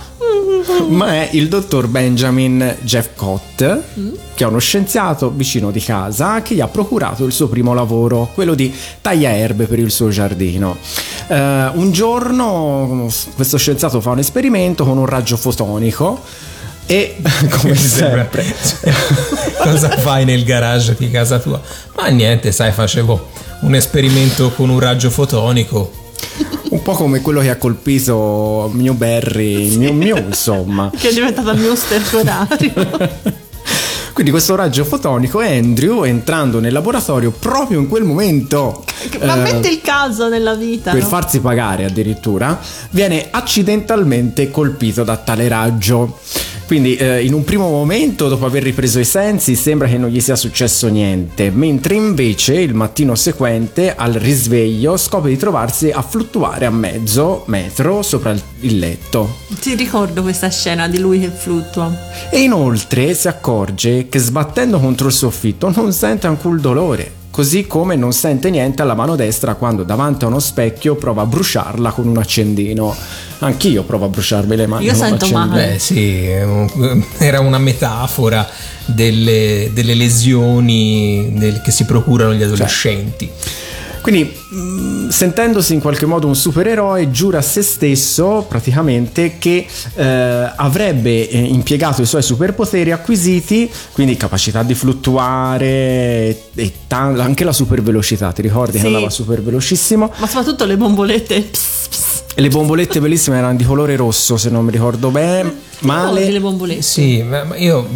[0.89, 6.61] ma è il dottor Benjamin Jeffcott, che è uno scienziato vicino di casa che gli
[6.61, 10.77] ha procurato il suo primo lavoro, quello di taglia erbe per il suo giardino.
[11.27, 16.21] Eh, un giorno questo scienziato fa un esperimento con un raggio fotonico
[16.85, 17.17] e
[17.61, 18.43] come sempre
[19.61, 21.61] Cosa fai nel garage di casa tua?
[21.95, 23.27] Ma niente, sai, facevo
[23.61, 26.07] un esperimento con un raggio fotonico.
[26.69, 30.91] Un po' come quello che ha colpito Mio Berry, Miu Miu, insomma.
[30.95, 33.37] Che è diventata il mio stercorario.
[34.19, 38.83] Quindi questo raggio fotonico Andrew entrando nel laboratorio proprio in quel momento
[39.21, 40.91] Ma eh, mette il caso nella vita.
[40.91, 41.07] per no?
[41.07, 46.19] farsi pagare addirittura viene accidentalmente colpito da tale raggio.
[46.69, 50.19] Quindi eh, in un primo momento, dopo aver ripreso i sensi, sembra che non gli
[50.19, 56.67] sia successo niente, mentre invece il mattino seguente, al risveglio, scopre di trovarsi a fluttuare
[56.67, 59.37] a mezzo metro sopra il- il letto.
[59.59, 61.91] Ti ricordo questa scena di lui che fluttua.
[62.29, 67.95] E inoltre si accorge che sbattendo contro il soffitto non sente alcun dolore, così come
[67.95, 72.05] non sente niente alla mano destra quando davanti a uno specchio prova a bruciarla con
[72.05, 72.93] un accendino.
[73.39, 75.47] Anch'io provo a bruciarmi le mani Io con un sento accendino.
[75.47, 75.67] male.
[75.71, 76.25] Beh, sì,
[77.17, 78.45] era una metafora
[78.83, 83.29] delle, delle lesioni del- che si procurano gli adolescenti.
[84.09, 90.51] Quindi, mh, sentendosi in qualche modo un supereroe, giura a se stesso praticamente che eh,
[90.55, 97.51] avrebbe eh, impiegato i suoi superpoteri acquisiti, quindi capacità di fluttuare e, e anche la
[97.53, 98.31] supervelocità.
[98.31, 98.81] Ti ricordi Sì.
[98.81, 100.11] che andava super velocissimo?
[100.17, 101.41] Ma soprattutto le bombolette.
[101.41, 102.23] Pss, pss.
[102.33, 105.43] E le bombolette bellissime erano di colore rosso, se non mi ricordo bene.
[105.49, 106.39] Le Male.
[106.39, 106.81] bombolette.
[106.81, 107.87] Sì, ma io ho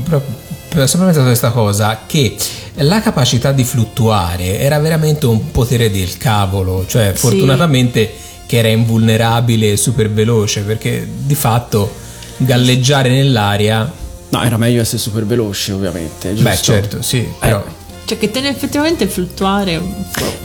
[0.86, 2.36] sempre pensato a questa cosa, che
[2.76, 7.20] la capacità di fluttuare era veramente un potere del cavolo, cioè Sì.
[7.20, 8.12] fortunatamente
[8.46, 11.92] che era invulnerabile e super veloce, perché di fatto
[12.38, 16.30] galleggiare nell'aria, No, era meglio essere super veloci, ovviamente.
[16.34, 16.50] Giusto?
[16.50, 17.64] beh certo, sì, però
[18.06, 19.80] Cioè che te effettivamente fluttuare.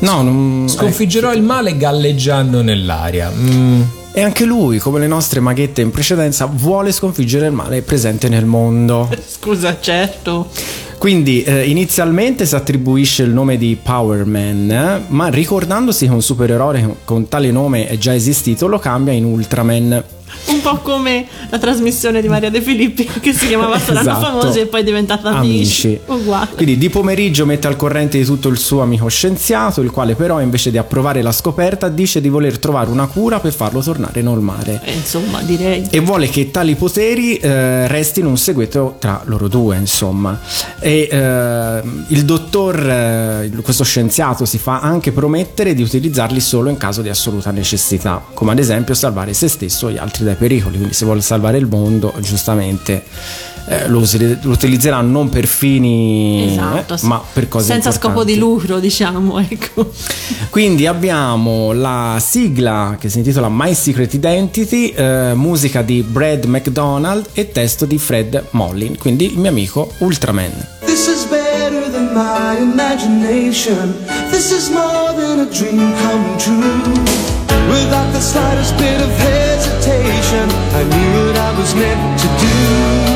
[0.01, 0.67] No, non.
[0.69, 3.33] sconfiggerò il male galleggiando nell'aria.
[3.35, 3.83] Mm,
[4.13, 8.45] E anche lui, come le nostre maghette in precedenza, vuole sconfiggere il male presente nel
[8.45, 9.09] mondo.
[9.27, 10.51] Scusa, certo.
[10.99, 16.23] Quindi eh, inizialmente si attribuisce il nome di Power Man, eh, ma ricordandosi che un
[16.23, 20.05] supereroe con- tale nome è già esistito, lo cambia in Ultraman.
[20.49, 24.27] Un po' come la trasmissione di Maria De Filippi che si chiamava Saranno Esatto.
[24.39, 25.99] famosi e poi è diventata Amici.
[26.07, 26.49] Uguale.
[26.55, 30.41] Quindi di pomeriggio mette al corrente di tutto il suo amico scienziato, il quale però
[30.43, 34.81] invece di approvare la scoperta dice di voler trovare una cura per farlo tornare normale.
[34.85, 35.87] Eh, insomma, direi.
[35.91, 40.39] e vuole che tali poteri eh, restino un segreto tra loro due, insomma.
[40.89, 46.79] E eh, il dottor, eh, questo scienziato, si fa anche promettere di utilizzarli solo in
[46.79, 50.77] caso di assoluta necessità, come ad esempio salvare se stesso e gli altri dai pericoli.
[50.77, 53.05] Quindi, se vuole salvare il mondo, giustamente.
[53.69, 58.33] eh, lo, lo utilizzerà non per fini Esatto, eh, ma per cose senza scopo importanti.
[58.33, 59.91] di lucro, diciamo, ecco.
[60.49, 67.27] Quindi abbiamo la sigla che si intitola My Secret Identity, eh, musica di Brad McDonald
[67.35, 70.77] e testo di Fred Mollin, quindi il mio amico Ultraman.
[72.19, 73.93] My imagination.
[74.35, 76.83] This is more than a dream come true.
[77.71, 80.47] Without the slightest bit of hesitation,
[80.79, 83.08] I knew what I was meant to do.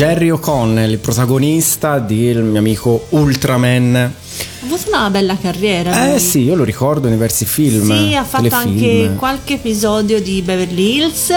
[0.00, 3.94] Jerry O'Connell, il protagonista del mio amico Ultraman.
[3.96, 6.06] Ha avuto una bella carriera.
[6.06, 6.20] Eh lui.
[6.20, 7.94] sì, io lo ricordo in diversi film.
[7.94, 8.70] Sì, ha fatto telefilm.
[8.70, 11.34] anche qualche episodio di Beverly Hills.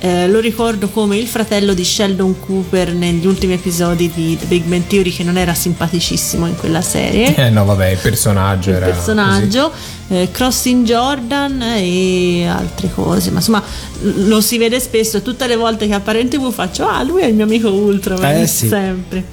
[0.00, 4.62] Eh, lo ricordo come il fratello di Sheldon Cooper negli ultimi episodi di The Big
[4.64, 7.34] Bang Theory, che non era simpaticissimo in quella serie.
[7.36, 9.72] eh no, vabbè, il personaggio il era personaggio,
[10.08, 13.30] eh, Crossing Jordan e altre cose.
[13.30, 13.62] Ma insomma,
[14.02, 15.20] lo si vede spesso.
[15.20, 18.42] Tutte le volte che appare in tv faccio: Ah, lui è il mio amico Ultraman.
[18.42, 18.68] Eh, sì.
[18.68, 19.24] Sempre.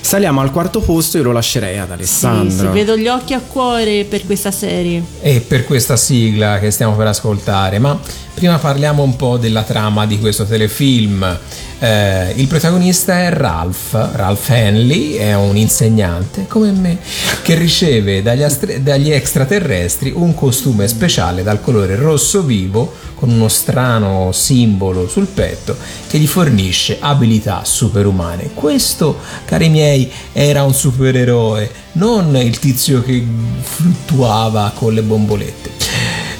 [0.00, 2.68] Saliamo al quarto posto, io lo lascerei ad Sì, Alessandro.
[2.68, 5.02] sì, vedo gli occhi a cuore per questa serie.
[5.20, 7.80] e per questa sigla che stiamo per ascoltare.
[7.80, 7.98] Ma
[8.36, 11.38] Prima parliamo un po' della trama di questo telefilm.
[11.78, 16.98] Eh, il protagonista è Ralph, Ralph Henley, è un insegnante come me
[17.40, 23.48] che riceve dagli, astre- dagli extraterrestri un costume speciale dal colore rosso vivo con uno
[23.48, 25.74] strano simbolo sul petto
[26.06, 28.50] che gli fornisce abilità superumane.
[28.52, 33.24] Questo, cari miei, era un supereroe, non il tizio che
[33.60, 35.70] fluttuava con le bombolette.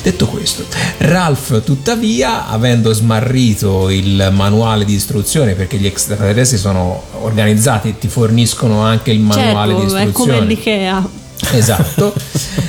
[0.03, 0.65] Detto questo,
[0.99, 8.07] Ralph tuttavia, avendo smarrito il manuale di istruzione, perché gli extraterrestri sono organizzati e ti
[8.07, 10.47] forniscono anche il manuale certo, di è come istruzione.
[10.47, 11.09] l'Ikea.
[11.53, 12.15] Esatto,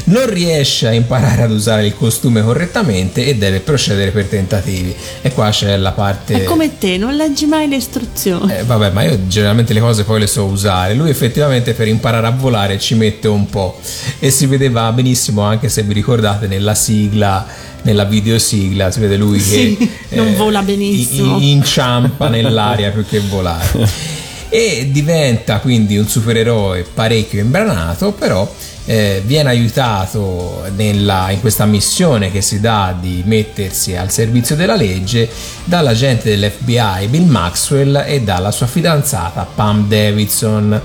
[0.05, 4.93] non riesce a imparare ad usare il costume correttamente e deve procedere per tentativi.
[5.22, 6.34] E qua c'è la parte.
[6.36, 8.53] È come te, non leggi mai le istruzioni.
[8.53, 10.93] Eh, vabbè, ma io generalmente le cose poi le so usare.
[10.93, 13.80] Lui effettivamente per imparare a volare ci mette un po'.
[14.20, 17.45] E si vedeva benissimo anche se vi ricordate nella sigla,
[17.82, 19.78] nella videosigla, si vede lui Sì,
[20.09, 21.38] che non eh, vola benissimo.
[21.39, 24.15] inciampa nell'aria più che volare.
[24.50, 28.50] E diventa quindi un supereroe parecchio imbranato, però
[28.86, 34.78] eh, viene aiutato nella- in questa missione che si dà di mettersi al servizio della
[34.78, 35.30] legge
[35.66, 40.82] dall'agente dell'FBI Bill Maxwell e dalla sua fidanzata Pam Davidson.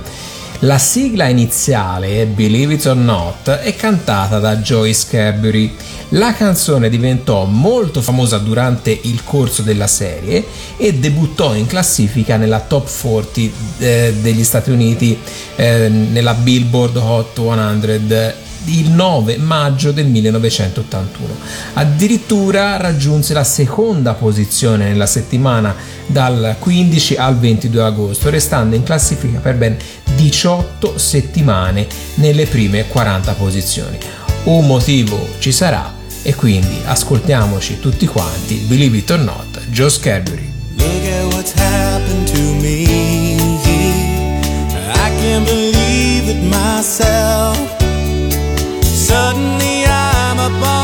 [0.64, 5.74] La sigla iniziale, Believe It or Not, è cantata da Joyce Cadbury.
[6.14, 10.44] La canzone diventò molto famosa durante il corso della serie
[10.76, 13.40] e debuttò in classifica nella top 40
[13.78, 15.18] eh, degli Stati Uniti,
[15.56, 21.34] eh, nella Billboard Hot 100 il 9 maggio del 1981.
[21.74, 25.74] Addirittura raggiunse la seconda posizione nella settimana
[26.06, 29.78] dal 15 al 22 agosto, restando in classifica per ben
[30.14, 31.86] 18 settimane
[32.16, 33.98] nelle prime 40 posizioni.
[34.44, 40.50] Un motivo ci sarà e quindi ascoltiamoci tutti quanti Believe It or Not, Joe Scarborough.
[40.76, 42.84] Look at what's happened to me.
[44.94, 47.58] I can't believe it myself.
[48.82, 50.81] Suddenly I'm up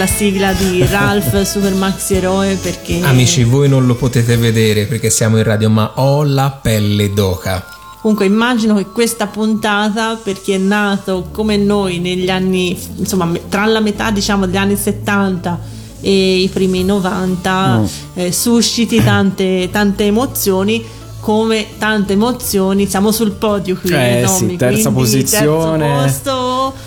[0.00, 5.10] la sigla di Ralph Super Maxi Eroe perché Amici, voi non lo potete vedere perché
[5.10, 7.62] siamo in radio, ma ho la pelle d'oca.
[8.00, 13.66] comunque immagino che questa puntata per chi è nato come noi negli anni insomma tra
[13.66, 15.60] la metà diciamo degli anni 70
[16.00, 17.84] e i primi 90 Mm.
[18.14, 20.82] eh, susciti tante, tante emozioni
[21.20, 25.86] come tante emozioni siamo sul podio qui Eh Tommy, sì, terza quindi posizione.
[25.86, 26.39] terzo posto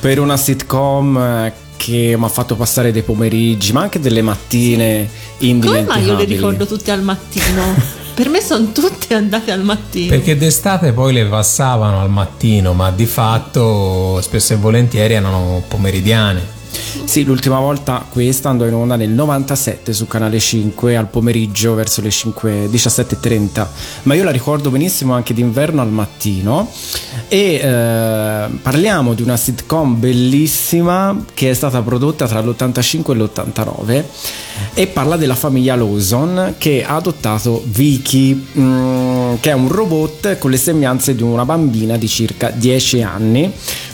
[0.04, 5.08] Per una sitcom eh, che mi ha fatto passare dei pomeriggi, ma anche delle mattine
[5.38, 5.88] come indimenticabili.
[5.88, 7.74] mai io le ricordo tutte al mattino?
[8.14, 12.91] per me sono tutte andate al mattino Perché d'estate poi le passavano al mattino, ma
[12.91, 16.53] di fatto spesso e volentieri erano pomeridiane.
[17.05, 22.01] Sì, l'ultima volta questa andò in onda nel 97 su Canale 5 al pomeriggio verso
[22.01, 23.67] le 5, 17.30,
[24.03, 26.69] ma io la ricordo benissimo anche d'inverno al mattino.
[27.28, 34.03] E eh, parliamo di una sitcom bellissima che è stata prodotta tra l'85 e l'89
[34.74, 40.51] e parla della famiglia Lawson che ha adottato Vicky, mm, che è un robot con
[40.51, 43.53] le sembianze di una bambina di circa 10 anni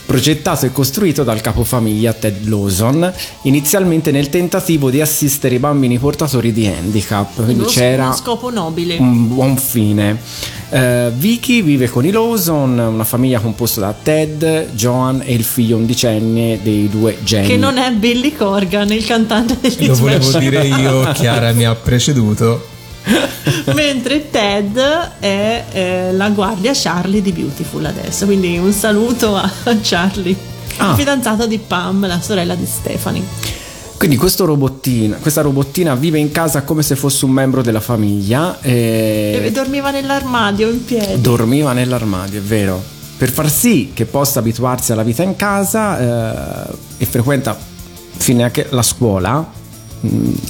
[0.09, 6.51] progettato e costruito dal capofamiglia Ted Lawson, inizialmente nel tentativo di assistere i bambini portatori
[6.51, 10.17] di handicap, quindi uno, c'era uno scopo nobile un buon fine.
[10.71, 15.77] Eh, Vicky vive con i Lawson, una famiglia composta da Ted, Joan e il figlio
[15.77, 17.45] undicenne dei due Jenny.
[17.45, 21.75] che non è Billy Corgan il cantante degli Lo volevo dire io, Chiara mi ha
[21.75, 22.77] preceduto.
[23.73, 24.77] mentre Ted
[25.19, 30.35] è eh, la guardia Charlie di Beautiful adesso quindi un saluto a Charlie
[30.77, 30.95] Ah.
[30.95, 33.23] fidanzato di Pam la sorella di Stephanie
[33.97, 38.57] Quindi questo robottina, questa robottina vive in casa come se fosse un membro della famiglia
[38.61, 42.81] e e dormiva nell'armadio in piedi dormiva nell'armadio, è vero.
[43.17, 47.57] Per far sì che possa abituarsi alla vita in casa eh, e frequenta
[48.15, 49.45] fine anche la scuola,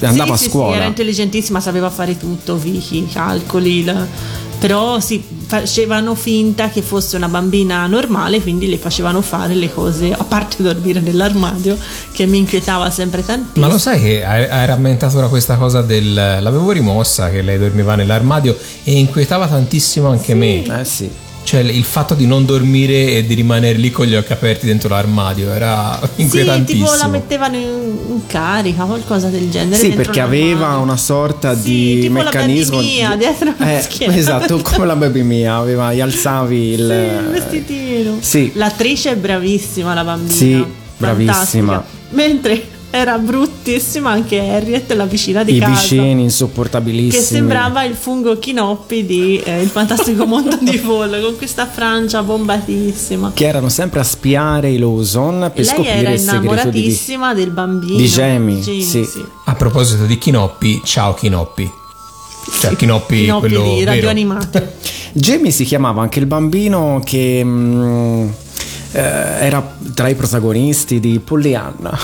[0.01, 0.71] andava Sì, a sì, scuola.
[0.71, 6.81] sì, era intelligentissima, sapeva fare tutto, Vicky, i calcoli, la- però sì, facevano finta che
[6.81, 11.77] fosse una bambina normale, quindi le facevano fare le cose, a parte dormire nell'armadio,
[12.11, 13.65] che mi inquietava sempre tantissimo.
[13.65, 16.13] Ma lo sai che hai hai rammentato ora questa cosa del...
[16.13, 20.63] L'avevo rimossa che lei dormiva nell'armadio e inquietava tantissimo anche me.
[20.81, 21.09] Eh sì.
[21.41, 24.89] Cioè il fatto di non dormire e di rimanere lì con gli occhi aperti dentro
[24.89, 26.85] l'armadio era Sì, inquietantissimo.
[26.85, 27.63] tipo la mettevano in,
[28.09, 29.77] in carica, qualcosa del genere.
[29.81, 30.43] Sì, perché l'armadio.
[30.53, 32.75] aveva una sorta di tipo la meccanismo.
[32.77, 34.15] baby Mia, di- dietro la Eh, schiena.
[34.15, 36.79] esatto, come la baby mia, aveva, gli alzavi il.
[36.81, 38.17] il vestitino.
[38.19, 38.51] Sì.
[38.53, 40.35] L'attrice è bravissima, la bambina.
[40.35, 40.63] Sì,
[40.97, 41.33] bravissima.
[41.33, 41.83] Fantastica.
[42.11, 45.71] Mentre era bruttissima anche Harriet, la vicina di I casa.
[45.79, 47.21] vicini insopportabilissimi.
[47.21, 52.23] Che sembrava il fungo Chinoppi di eh, Il fantastico mondo di Paul con questa frangia
[52.23, 53.31] bombatissima.
[53.33, 56.47] Che erano sempre a spiare i Lawson per E lei scoprire era il segreto di.
[56.47, 59.07] innamoratissima del bambino di Jamie, Jamie, sì.
[59.45, 61.71] A proposito di Chinoppi, ciao Chinoppi.
[62.59, 64.09] Cioè Chinoppi, Chinoppi quello di radio vero.
[64.09, 64.77] animate.
[65.13, 67.41] Jamie si chiamava anche il bambino che.
[67.43, 68.27] mm,
[68.93, 71.95] eh, era tra i protagonisti di Pollyanna.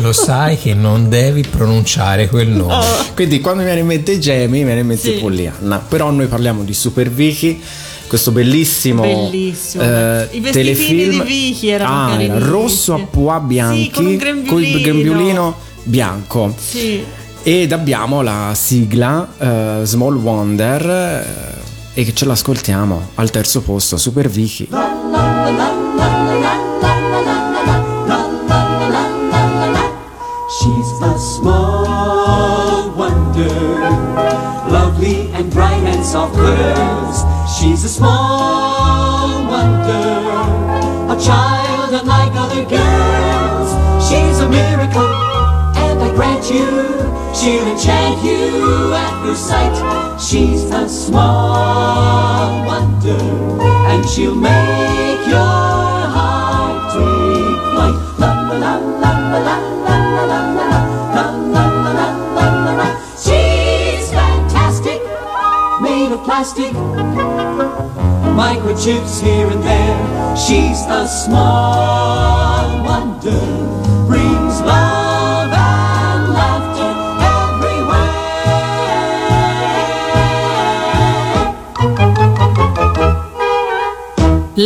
[0.00, 2.74] Lo sai che non devi pronunciare quel nome.
[2.74, 2.84] Oh.
[3.14, 5.18] Quindi quando mi viene in mente Jamie, mi viene in mente Sì.
[5.18, 5.78] Pollyanna.
[5.78, 7.60] Però noi parliamo di Super Vicky,
[8.06, 9.82] questo bellissimo, Bellissimo.
[9.82, 11.10] eh, I telefilm.
[11.10, 14.78] di Vicky erano ah, era rosso a pois bianchi Sì, con col grembiulino.
[14.80, 16.54] grembiulino bianco.
[16.58, 17.02] Sì.
[17.42, 20.84] Ed abbiamo la sigla eh, Small Wonder
[21.94, 24.68] eh, e che ce l'ascoltiamo al terzo posto, Super Vicky.
[24.68, 26.65] She's
[36.06, 37.24] prince of girls.
[37.58, 43.70] She's a small wonder, a child unlike other girls.
[44.08, 45.14] She's a miracle,
[45.76, 46.66] and I grant you,
[47.34, 50.20] she'll enchant you at her sight.
[50.20, 53.18] She's a small wonder,
[53.90, 55.38] and she'll make your
[56.14, 58.18] heart take flight.
[58.18, 59.56] La la la la la
[59.88, 60.45] la la.
[66.36, 66.74] Plastic,
[68.36, 70.36] microchips here and there.
[70.36, 73.40] She's a small wonder,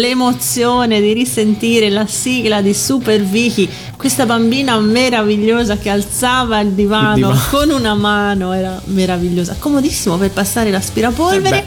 [0.00, 7.10] L'emozione di risentire la sigla di Super Vicky, questa bambina meravigliosa che alzava il divano,
[7.10, 7.40] Il divano.
[7.50, 11.66] con una mano, era meravigliosa, comodissimo per passare l'aspirapolvere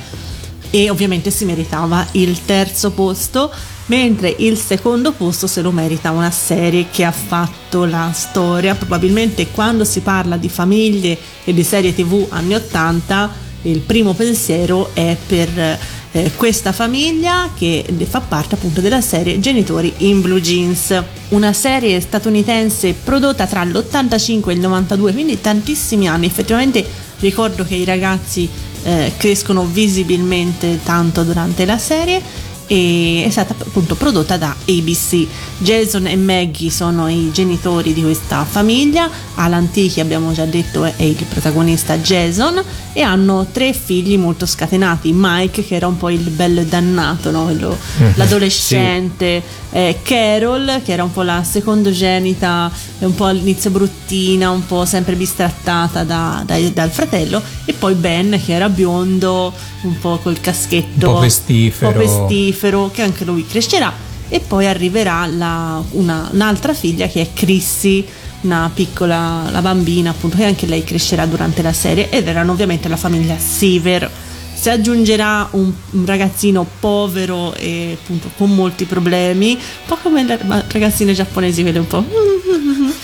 [0.71, 3.51] e ovviamente si meritava il terzo posto,
[3.86, 9.51] mentre il secondo posto se lo merita una serie che ha fatto la storia, probabilmente
[9.51, 15.15] quando si parla di famiglie e di serie tv anni 80 il primo pensiero è
[15.25, 15.79] per
[16.14, 21.99] eh, questa famiglia che fa parte appunto della serie Genitori in Blue Jeans, una serie
[21.99, 26.28] statunitense prodotta tra l'85 e il 92, quindi tantissimi anni.
[26.28, 26.86] Effettivamente
[27.20, 28.47] ricordo che i ragazzi
[28.84, 32.22] eh, crescono visibilmente tanto durante la serie
[32.68, 35.26] e è stata appunto prodotta da ABC.
[35.59, 40.93] Jason e Maggie sono i genitori di questa famiglia, Alan Tiki abbiamo già detto è
[41.03, 42.61] il protagonista Jason.
[42.95, 47.45] E hanno tre figli molto scatenati, Mike che era un po' il bello dannato, no?
[47.45, 47.76] Quello-
[48.16, 49.41] l'adolescente,
[49.72, 55.16] eh, Carol che era un po' la secondogenita, un po' all'inizio bruttina, un po' sempre
[55.16, 57.41] bistrattata da- dai- dal fratello.
[57.66, 59.51] E poi Ben che era biondo,
[59.82, 61.99] un po' col caschetto, Un po' pestifero.
[61.99, 62.53] un po' pestifero,
[62.91, 63.91] che anche lui crescerà
[64.30, 68.06] e poi arriverà la- una- un'altra figlia che è Chrissy
[68.41, 72.88] una piccola la bambina appunto che anche lei crescerà durante la serie ed erano ovviamente
[72.89, 74.10] la famiglia Seaver
[74.54, 80.39] si aggiungerà un, un ragazzino povero e appunto con molti problemi un po' come le
[80.68, 82.04] ragazzine giapponesi quelle un po'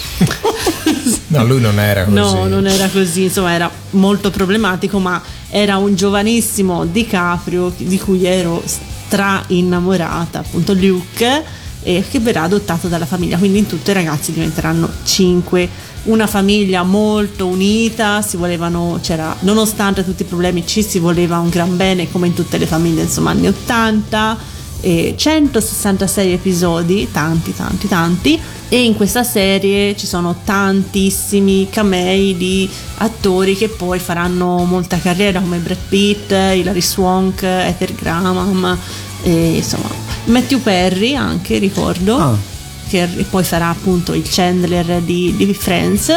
[1.27, 2.15] No, lui non era così.
[2.15, 8.25] No, non era così, insomma era molto problematico, ma era un giovanissimo DiCaprio di cui
[8.25, 8.63] ero
[9.09, 11.43] stra innamorata, appunto Luke,
[11.81, 13.39] e che verrà adottato dalla famiglia.
[13.39, 15.67] Quindi in tutto i ragazzi diventeranno cinque.
[16.03, 21.49] Una famiglia molto unita, si volevano, c'era, nonostante tutti i problemi, ci si voleva un
[21.49, 27.87] gran bene, come in tutte le famiglie, insomma, anni 80 e 166 episodi, tanti, tanti,
[27.87, 28.39] tanti.
[28.69, 35.39] E in questa serie ci sono tantissimi camei di attori che poi faranno molta carriera,
[35.39, 38.77] come Brad Pitt, Hilary Swank, Ether Graham,
[39.23, 39.89] e insomma
[40.25, 42.57] Matthew Perry anche ricordo.
[42.89, 46.11] Che poi sarà appunto il Chandler di, di Friends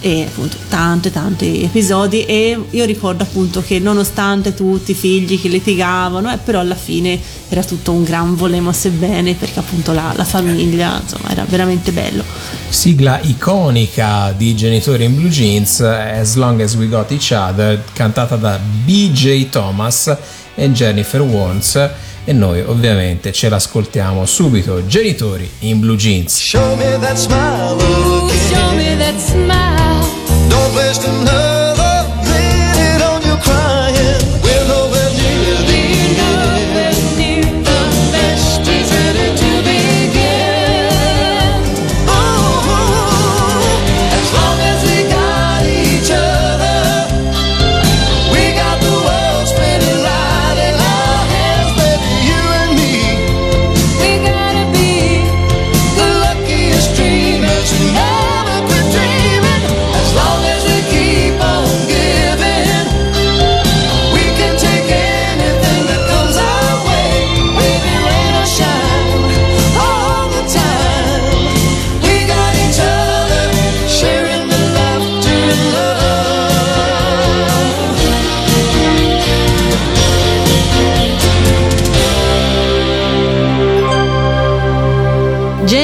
[0.00, 5.48] e appunto tanti tanti episodi e io ricordo appunto che nonostante tutti i figli che
[5.48, 10.24] litigavano eh, però alla fine era tutto un gran volemos bene perché appunto la, la
[10.24, 12.24] famiglia insomma era veramente bello
[12.68, 18.36] Sigla iconica di Genitori in Blue Jeans, As Long as We Got Each Other, cantata
[18.36, 20.14] da BJ Thomas
[20.54, 21.90] e Jennifer Warnes.
[22.28, 24.84] E noi ovviamente ce l'ascoltiamo subito.
[24.84, 26.40] Genitori in Blue Jeans.
[26.40, 28.28] Show me that smile again.
[28.50, 30.04] Show me that smile.
[30.48, 31.45] Don't waste another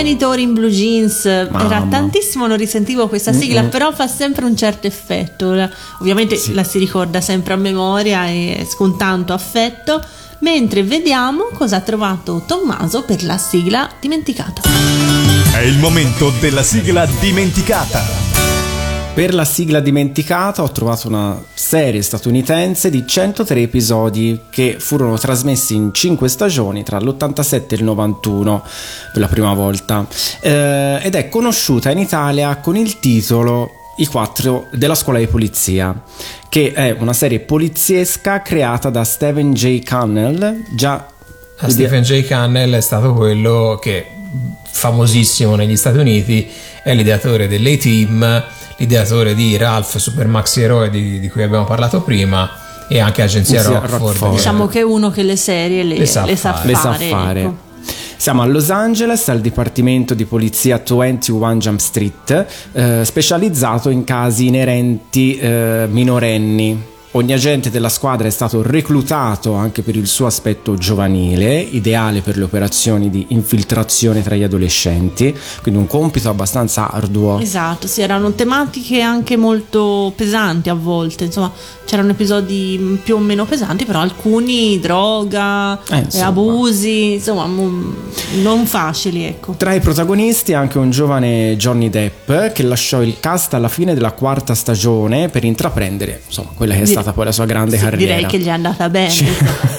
[0.03, 1.87] Genitori in blue jeans era Mamma.
[1.89, 3.71] tantissimo non risentivo questa sigla Mm-mm.
[3.71, 5.57] però fa sempre un certo effetto
[6.01, 10.03] ovviamente la si ricorda sempre a memoria e con tanto affetto
[10.41, 14.63] mentre vediamo cosa ha trovato Tommaso per la sigla dimenticata
[15.53, 18.32] È il momento della sigla dimenticata.
[19.15, 25.75] Per la sigla dimenticata ho trovato una serie statunitense di 103 episodi che furono trasmessi
[25.75, 28.65] in 5 stagioni tra l'87 e il 91
[29.13, 30.07] per la prima volta
[30.41, 36.03] Eh, ed è conosciuta in Italia con il titolo I quattro della scuola di polizia
[36.49, 39.83] che è una serie poliziesca creata da Stephen J.
[39.83, 41.07] Cannell già
[41.59, 42.25] A Stephen J.
[42.25, 44.07] Cannell è stato quello che
[44.65, 46.49] famosissimo negli Stati Uniti
[46.83, 48.45] è l'ideatore dell'A-Team,
[48.83, 52.51] l'ideatore di Ralph Super Maxi Eroe di, di cui abbiamo parlato prima
[52.89, 53.91] e anche Agenzia Rockford.
[53.91, 54.35] Rockford.
[54.35, 56.67] diciamo che è uno che le serie le, Le sa le sa fare.
[56.67, 57.41] le sa fare, fare.
[57.41, 57.71] ecco.
[58.17, 64.47] Siamo a Los Angeles, al Dipartimento di Polizia 21 Jump Street, eh, specializzato in casi
[64.47, 66.91] inerenti eh, minorenni.
[67.15, 72.39] Ogni agente della squadra è stato reclutato anche per il suo aspetto giovanile, ideale per
[72.39, 77.39] le operazioni di infiltrazione tra gli adolescenti, quindi un compito abbastanza arduo.
[77.39, 81.53] Esatto, sì, erano tematiche anche molto pesanti a volte, insomma,
[81.85, 86.27] c'erano episodi più o meno pesanti, però alcuni droga, Eh, insomma.
[86.29, 87.95] abusi, insomma, m-
[88.41, 89.55] non facili, ecco.
[89.59, 94.13] Tra i protagonisti anche un giovane Johnny Depp che lasciò il cast alla fine della
[94.13, 97.83] quarta stagione per intraprendere insomma quella che è stata stata poi la sua grande Sì,
[97.85, 98.15] carriera.
[98.15, 99.15] direi che gli è andata bene.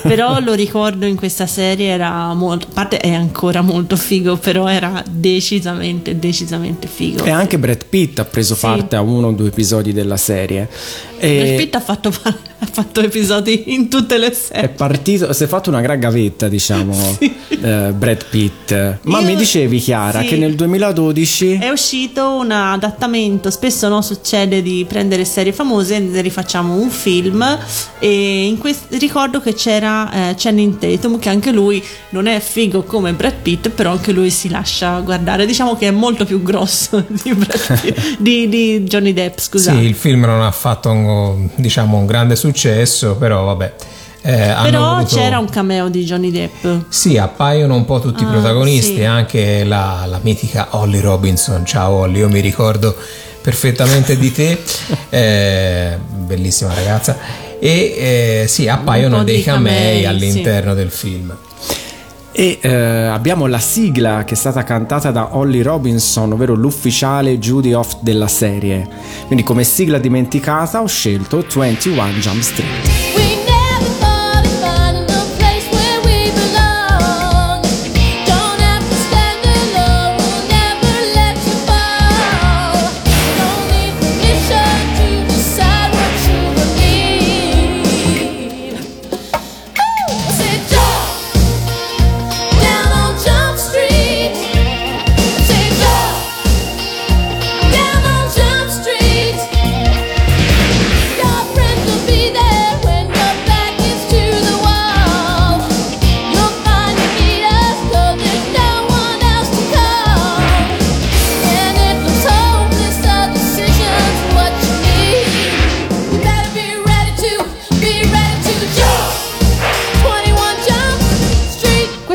[0.04, 2.68] però lo ricordo in questa serie era molto.
[2.70, 7.24] A parte è ancora molto figo, però era decisamente, decisamente figo.
[7.24, 8.62] E anche Brad Pitt ha preso Sì.
[8.62, 10.70] parte a uno o due episodi della serie.
[11.24, 14.70] E Brad Pitt ha fatto, ha fatto episodi in tutte le è serie.
[14.70, 19.00] partito, si è fatto una gran gavetta, diciamo, eh, Brad Pitt.
[19.04, 20.28] Ma Io- mi dicevi, Chiara, sì.
[20.28, 26.00] che nel 2012 È uscito un adattamento, spesso no, succede di prendere serie famose e
[26.00, 27.58] ne rifacciamo un film
[28.00, 32.84] e in quest- ricordo che c'era eh, Channing Tatum che anche lui non è figo
[32.84, 37.04] come Brad Pitt però anche lui si lascia guardare, diciamo che è molto più grosso
[37.08, 39.78] di, Brad Pitt- di, di Johnny Depp, scusate.
[39.80, 41.06] Sì, il film non ha fatto un,
[41.56, 43.74] diciamo, un grande successo, però vabbè.
[44.26, 46.66] eh, però voluto- c'era un cameo di Johnny Depp.
[46.90, 49.04] Sì, appaiono un po' tutti i Ah, protagonisti, sì.
[49.04, 51.66] anche la, la mitica Holly Robinson.
[51.66, 52.96] Ciao Holly, io mi ricordo
[53.42, 54.58] perfettamente di te,
[55.10, 57.18] eh, bellissima ragazza.
[57.60, 61.36] E eh, sì, appaiono dei camei camei, all'interno del film.
[62.36, 67.74] E eh, abbiamo la sigla che è stata cantata da Holly Robinson, ovvero l'ufficiale Judy
[67.74, 68.88] Off della serie.
[69.28, 73.23] Quindi come sigla dimenticata ho scelto 21 Jump Street.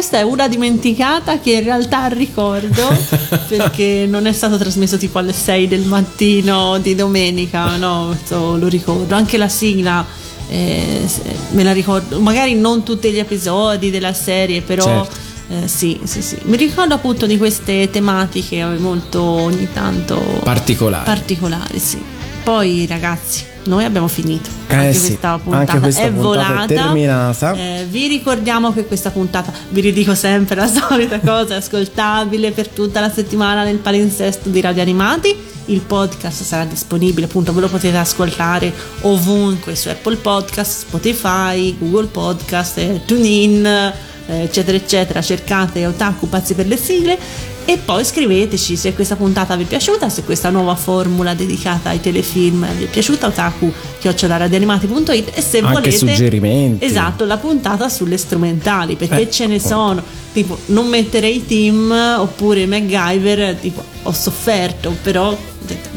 [0.08, 2.88] Questa è una dimenticata che in realtà ricordo
[3.46, 9.14] perché non è stato trasmesso tipo alle 6 del mattino di domenica, no, lo ricordo.
[9.14, 10.02] Anche la sigla
[10.48, 11.06] eh,
[11.50, 15.16] me la ricordo, magari non tutti gli episodi della serie, però Certo.
[15.64, 16.38] eh, sì, sì, sì.
[16.44, 21.04] Mi ricordo appunto di queste tematiche molto ogni tanto Particolari.
[21.04, 22.02] particolari, sì.
[22.42, 24.48] Poi ragazzi, noi abbiamo finito.
[24.66, 26.66] Eh anche sì, questa puntata anche questa è puntata è volata.
[26.66, 27.52] terminata.
[27.54, 32.68] Eh, vi ricordiamo che questa puntata, vi ridico sempre la solita cosa, è ascoltabile per
[32.68, 35.36] tutta la settimana nel palinsesto di Radio Animati.
[35.66, 42.06] Il podcast sarà disponibile, appunto, ve lo potete ascoltare ovunque su Apple Podcast, Spotify, Google
[42.06, 43.92] Podcast, eh, TuneIn,
[44.28, 45.20] eccetera, eccetera.
[45.22, 47.18] Cercate Otaku Pazzi per le sigle
[47.64, 52.00] e poi scriveteci se questa puntata vi è piaciuta, se questa nuova formula dedicata ai
[52.00, 53.70] telefilm vi è piaciuta, otaku
[54.02, 56.84] radioanimati.it e se Anche volete suggerimenti.
[56.84, 59.60] Esatto, la puntata sulle strumentali, perché Eh, ce ne oh.
[59.60, 60.02] sono.
[60.32, 65.36] Tipo, non mettere i team oppure MacGyver, tipo, ho sofferto, però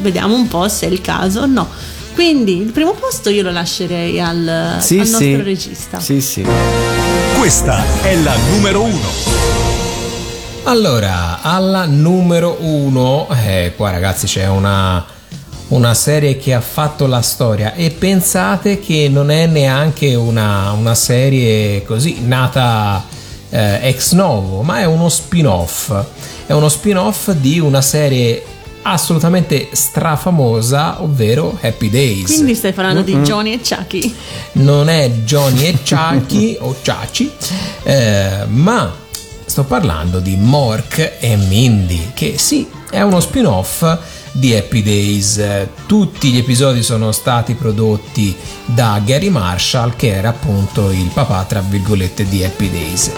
[0.01, 1.67] vediamo un po' se è il caso o no.
[2.13, 5.11] Quindi il primo posto io lo lascerei al, Sì, al sì.
[5.11, 5.99] nostro regista.
[6.01, 6.43] Sì, sì.
[7.37, 9.07] Questa è la numero uno.
[10.63, 15.03] Allora, alla numero uno, eh, qua ragazzi c'è una,
[15.69, 20.95] una serie che ha fatto la storia e pensate che non è neanche una, una
[20.95, 23.03] serie così nata
[23.49, 25.93] eh, ex novo, ma è uno spin-off.
[26.45, 28.43] È uno spin-off di una serie
[28.83, 32.25] assolutamente strafamosa, ovvero Happy Days.
[32.33, 33.23] Quindi stai parlando di Mm-mm.
[33.23, 34.13] Johnny e Chucky.
[34.53, 37.31] non è Johnny e Chucky o Ciaci,
[37.83, 38.93] eh, ma
[39.45, 43.97] sto parlando di Mork e Mindy, che sì, è uno spin-off
[44.31, 45.43] di Happy Days.
[45.85, 48.33] Tutti gli episodi sono stati prodotti
[48.65, 53.11] da Gary Marshall, che era appunto il papà, tra virgolette, di Happy Days.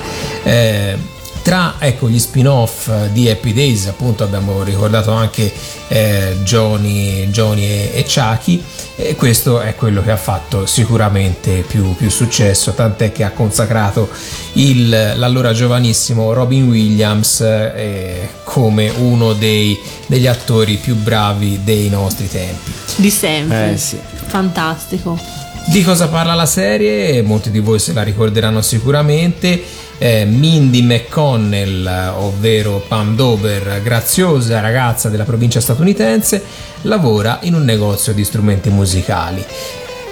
[0.43, 0.97] Eh,
[1.44, 5.52] tra ecco, gli spin-off di Happy Days, appunto abbiamo ricordato anche
[5.89, 8.64] eh, Johnny, Johnny e, e Chucky,
[8.96, 14.10] e questo è quello che ha fatto sicuramente più, più successo, tant'è che ha consacrato
[14.54, 19.78] il, l'allora giovanissimo Robin Williams eh, come uno dei,
[20.08, 22.72] degli attori più bravi dei nostri tempi.
[22.96, 23.74] Di sempre.
[23.74, 24.00] Eh, sì.
[24.28, 25.20] Fantastico.
[25.66, 27.22] Di cosa parla la serie?
[27.22, 29.64] Molti di voi se la ricorderanno sicuramente.
[30.04, 36.43] Eh, Mindy McConnell, ovvero Pam Dober, graziosa ragazza della provincia statunitense,
[36.82, 39.41] lavora in un negozio di strumenti musicali.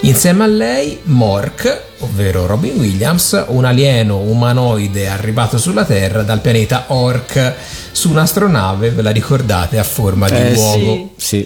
[0.04, 6.86] Insieme a lei Mork, ovvero Robin Williams, un alieno umanoide arrivato sulla Terra dal pianeta
[6.88, 7.54] Ork
[7.92, 11.10] su un'astronave, ve la ricordate, a forma di Eh, uovo.
[11.18, 11.46] sì.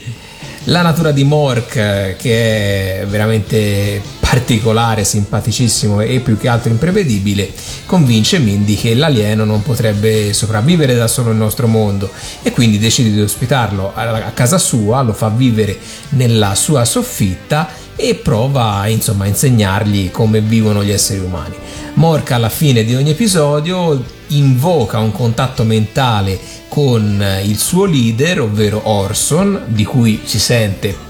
[0.65, 7.51] La natura di Mork, eh, che è veramente particolare, simpaticissimo e più che altro imprevedibile,
[7.85, 12.09] convince Mindy che l'alieno non potrebbe sopravvivere da solo nel nostro mondo
[12.41, 15.77] e quindi decide di ospitarlo a casa sua, lo fa vivere
[16.09, 21.55] nella sua soffitta e prova insomma a insegnargli come vivono gli esseri umani.
[21.93, 28.81] Mork alla fine di ogni episodio invoca un contatto mentale con il suo leader, ovvero
[28.89, 31.04] Orson, di cui si sente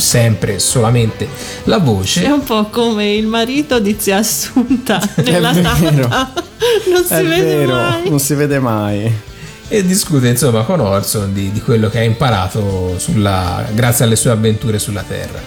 [0.00, 1.28] sempre solamente
[1.64, 2.24] la voce.
[2.24, 6.08] È un po' come il marito di zia Assunta nella vero.
[6.08, 6.42] tata.
[6.90, 8.08] Non si È vede vero, mai.
[8.10, 9.12] non si vede mai.
[9.68, 14.30] e discute insomma con Orson di, di quello che ha imparato sulla- grazie alle sue
[14.30, 15.40] avventure sulla Terra.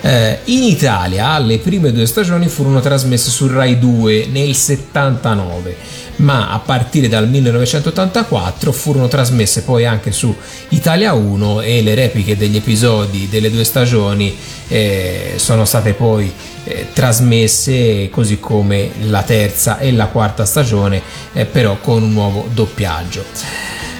[0.00, 5.76] Eh, in Italia le prime due stagioni furono trasmesse su Rai 2 nel 79,
[6.16, 10.34] ma a partire dal 1984 furono trasmesse poi anche su
[10.70, 14.34] Italia 1 e le repliche degli episodi delle due stagioni
[14.68, 16.32] eh, sono state poi
[16.64, 22.48] eh, trasmesse così come la terza e la quarta stagione, eh, però con un nuovo
[22.52, 23.24] doppiaggio.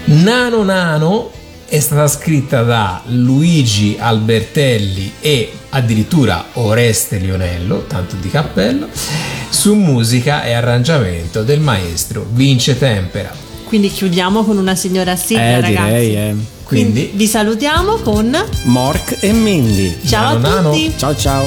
[0.06, 1.30] Nano Nano
[1.68, 8.88] è stata scritta da Luigi Albertelli e addirittura Oreste Lionello, tanto di cappello,
[9.48, 13.32] su musica e arrangiamento del maestro Vince Tempera.
[13.64, 15.84] Quindi chiudiamo con una signora sigla, eh, ragazzi.
[15.86, 16.34] direi, eh.
[16.62, 19.98] Quindi Vi salutiamo con Mork e Mindy.
[20.06, 20.70] ciao Nano a Nano.
[20.72, 20.94] tutti.
[20.96, 21.46] Ciao ciao.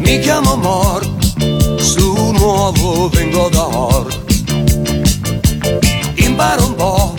[0.00, 1.17] Mi chiamo Mor, su
[2.48, 4.06] nuovo vengo Or.
[6.14, 7.14] Imparo un po',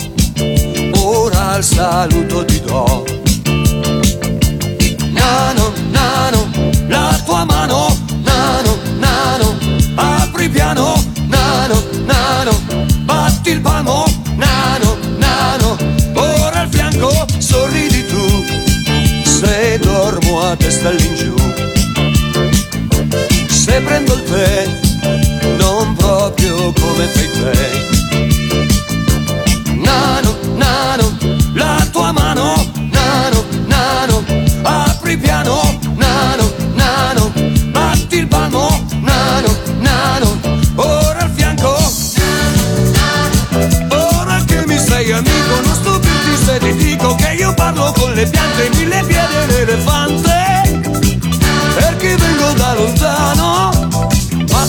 [1.02, 3.04] ora il saluto ti do.
[5.12, 6.50] Nano, nano,
[6.88, 9.56] la tua mano, nano, nano,
[9.94, 12.52] apri piano, nano, nano,
[13.04, 14.04] batti il palmo,
[14.34, 15.76] nano, nano,
[16.14, 18.26] ora al fianco sorridi tu,
[19.22, 21.34] se dormo a testa all'ingiù.
[23.48, 24.88] Se prendo il tè,
[26.30, 27.88] proprio come fai te.
[29.74, 31.16] Nano, nano,
[31.54, 32.54] la tua mano,
[32.90, 34.24] nano, nano,
[34.62, 37.32] apri piano, nano, nano,
[37.70, 38.68] batti il palmo,
[39.00, 40.38] nano, nano,
[40.76, 41.76] ora al fianco.
[43.88, 48.26] Ora che mi sei amico, non stupirti se ti dico che io parlo con le
[48.26, 50.38] piante, mille piedi e l'elefante.
[51.74, 53.98] Perché vengo da lontano,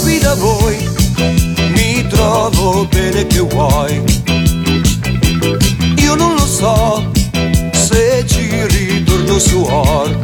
[0.01, 0.91] qui da voi
[2.22, 4.04] trovo bene che vuoi.
[5.98, 7.12] Io non lo so
[7.72, 10.20] se ci ritorno su Or.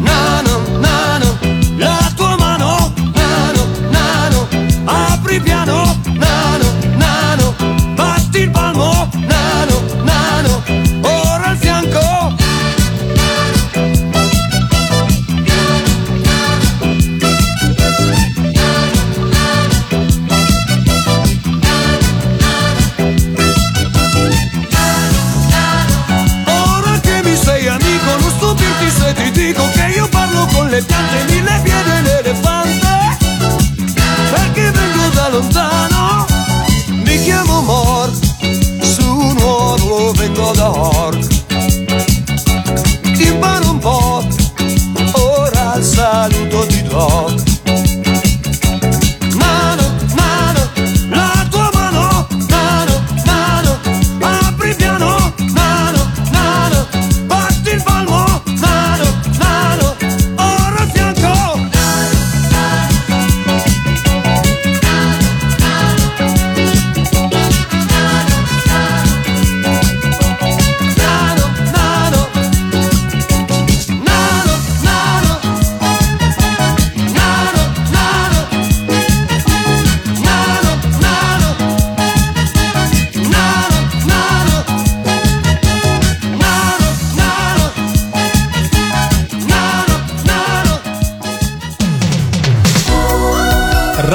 [0.00, 1.38] Nano, nano,
[1.76, 4.48] la tua mano, nano, nano,
[4.84, 7.54] apri piano, nano, nano,
[7.94, 9.08] batti il palmo,
[30.72, 33.18] le piante, mille piedi l'elefante.
[34.30, 36.26] Perché vengo da lontano,
[36.88, 38.10] mi chiamo Mor,
[38.80, 40.68] su nuovo vengo da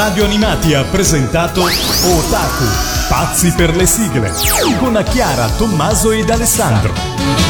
[0.08, 2.64] Radio Animati ha presentato Otaku,
[3.10, 4.32] pazzi per le sigle,
[4.80, 7.47] con Chiara, Tommaso ed Alessandro.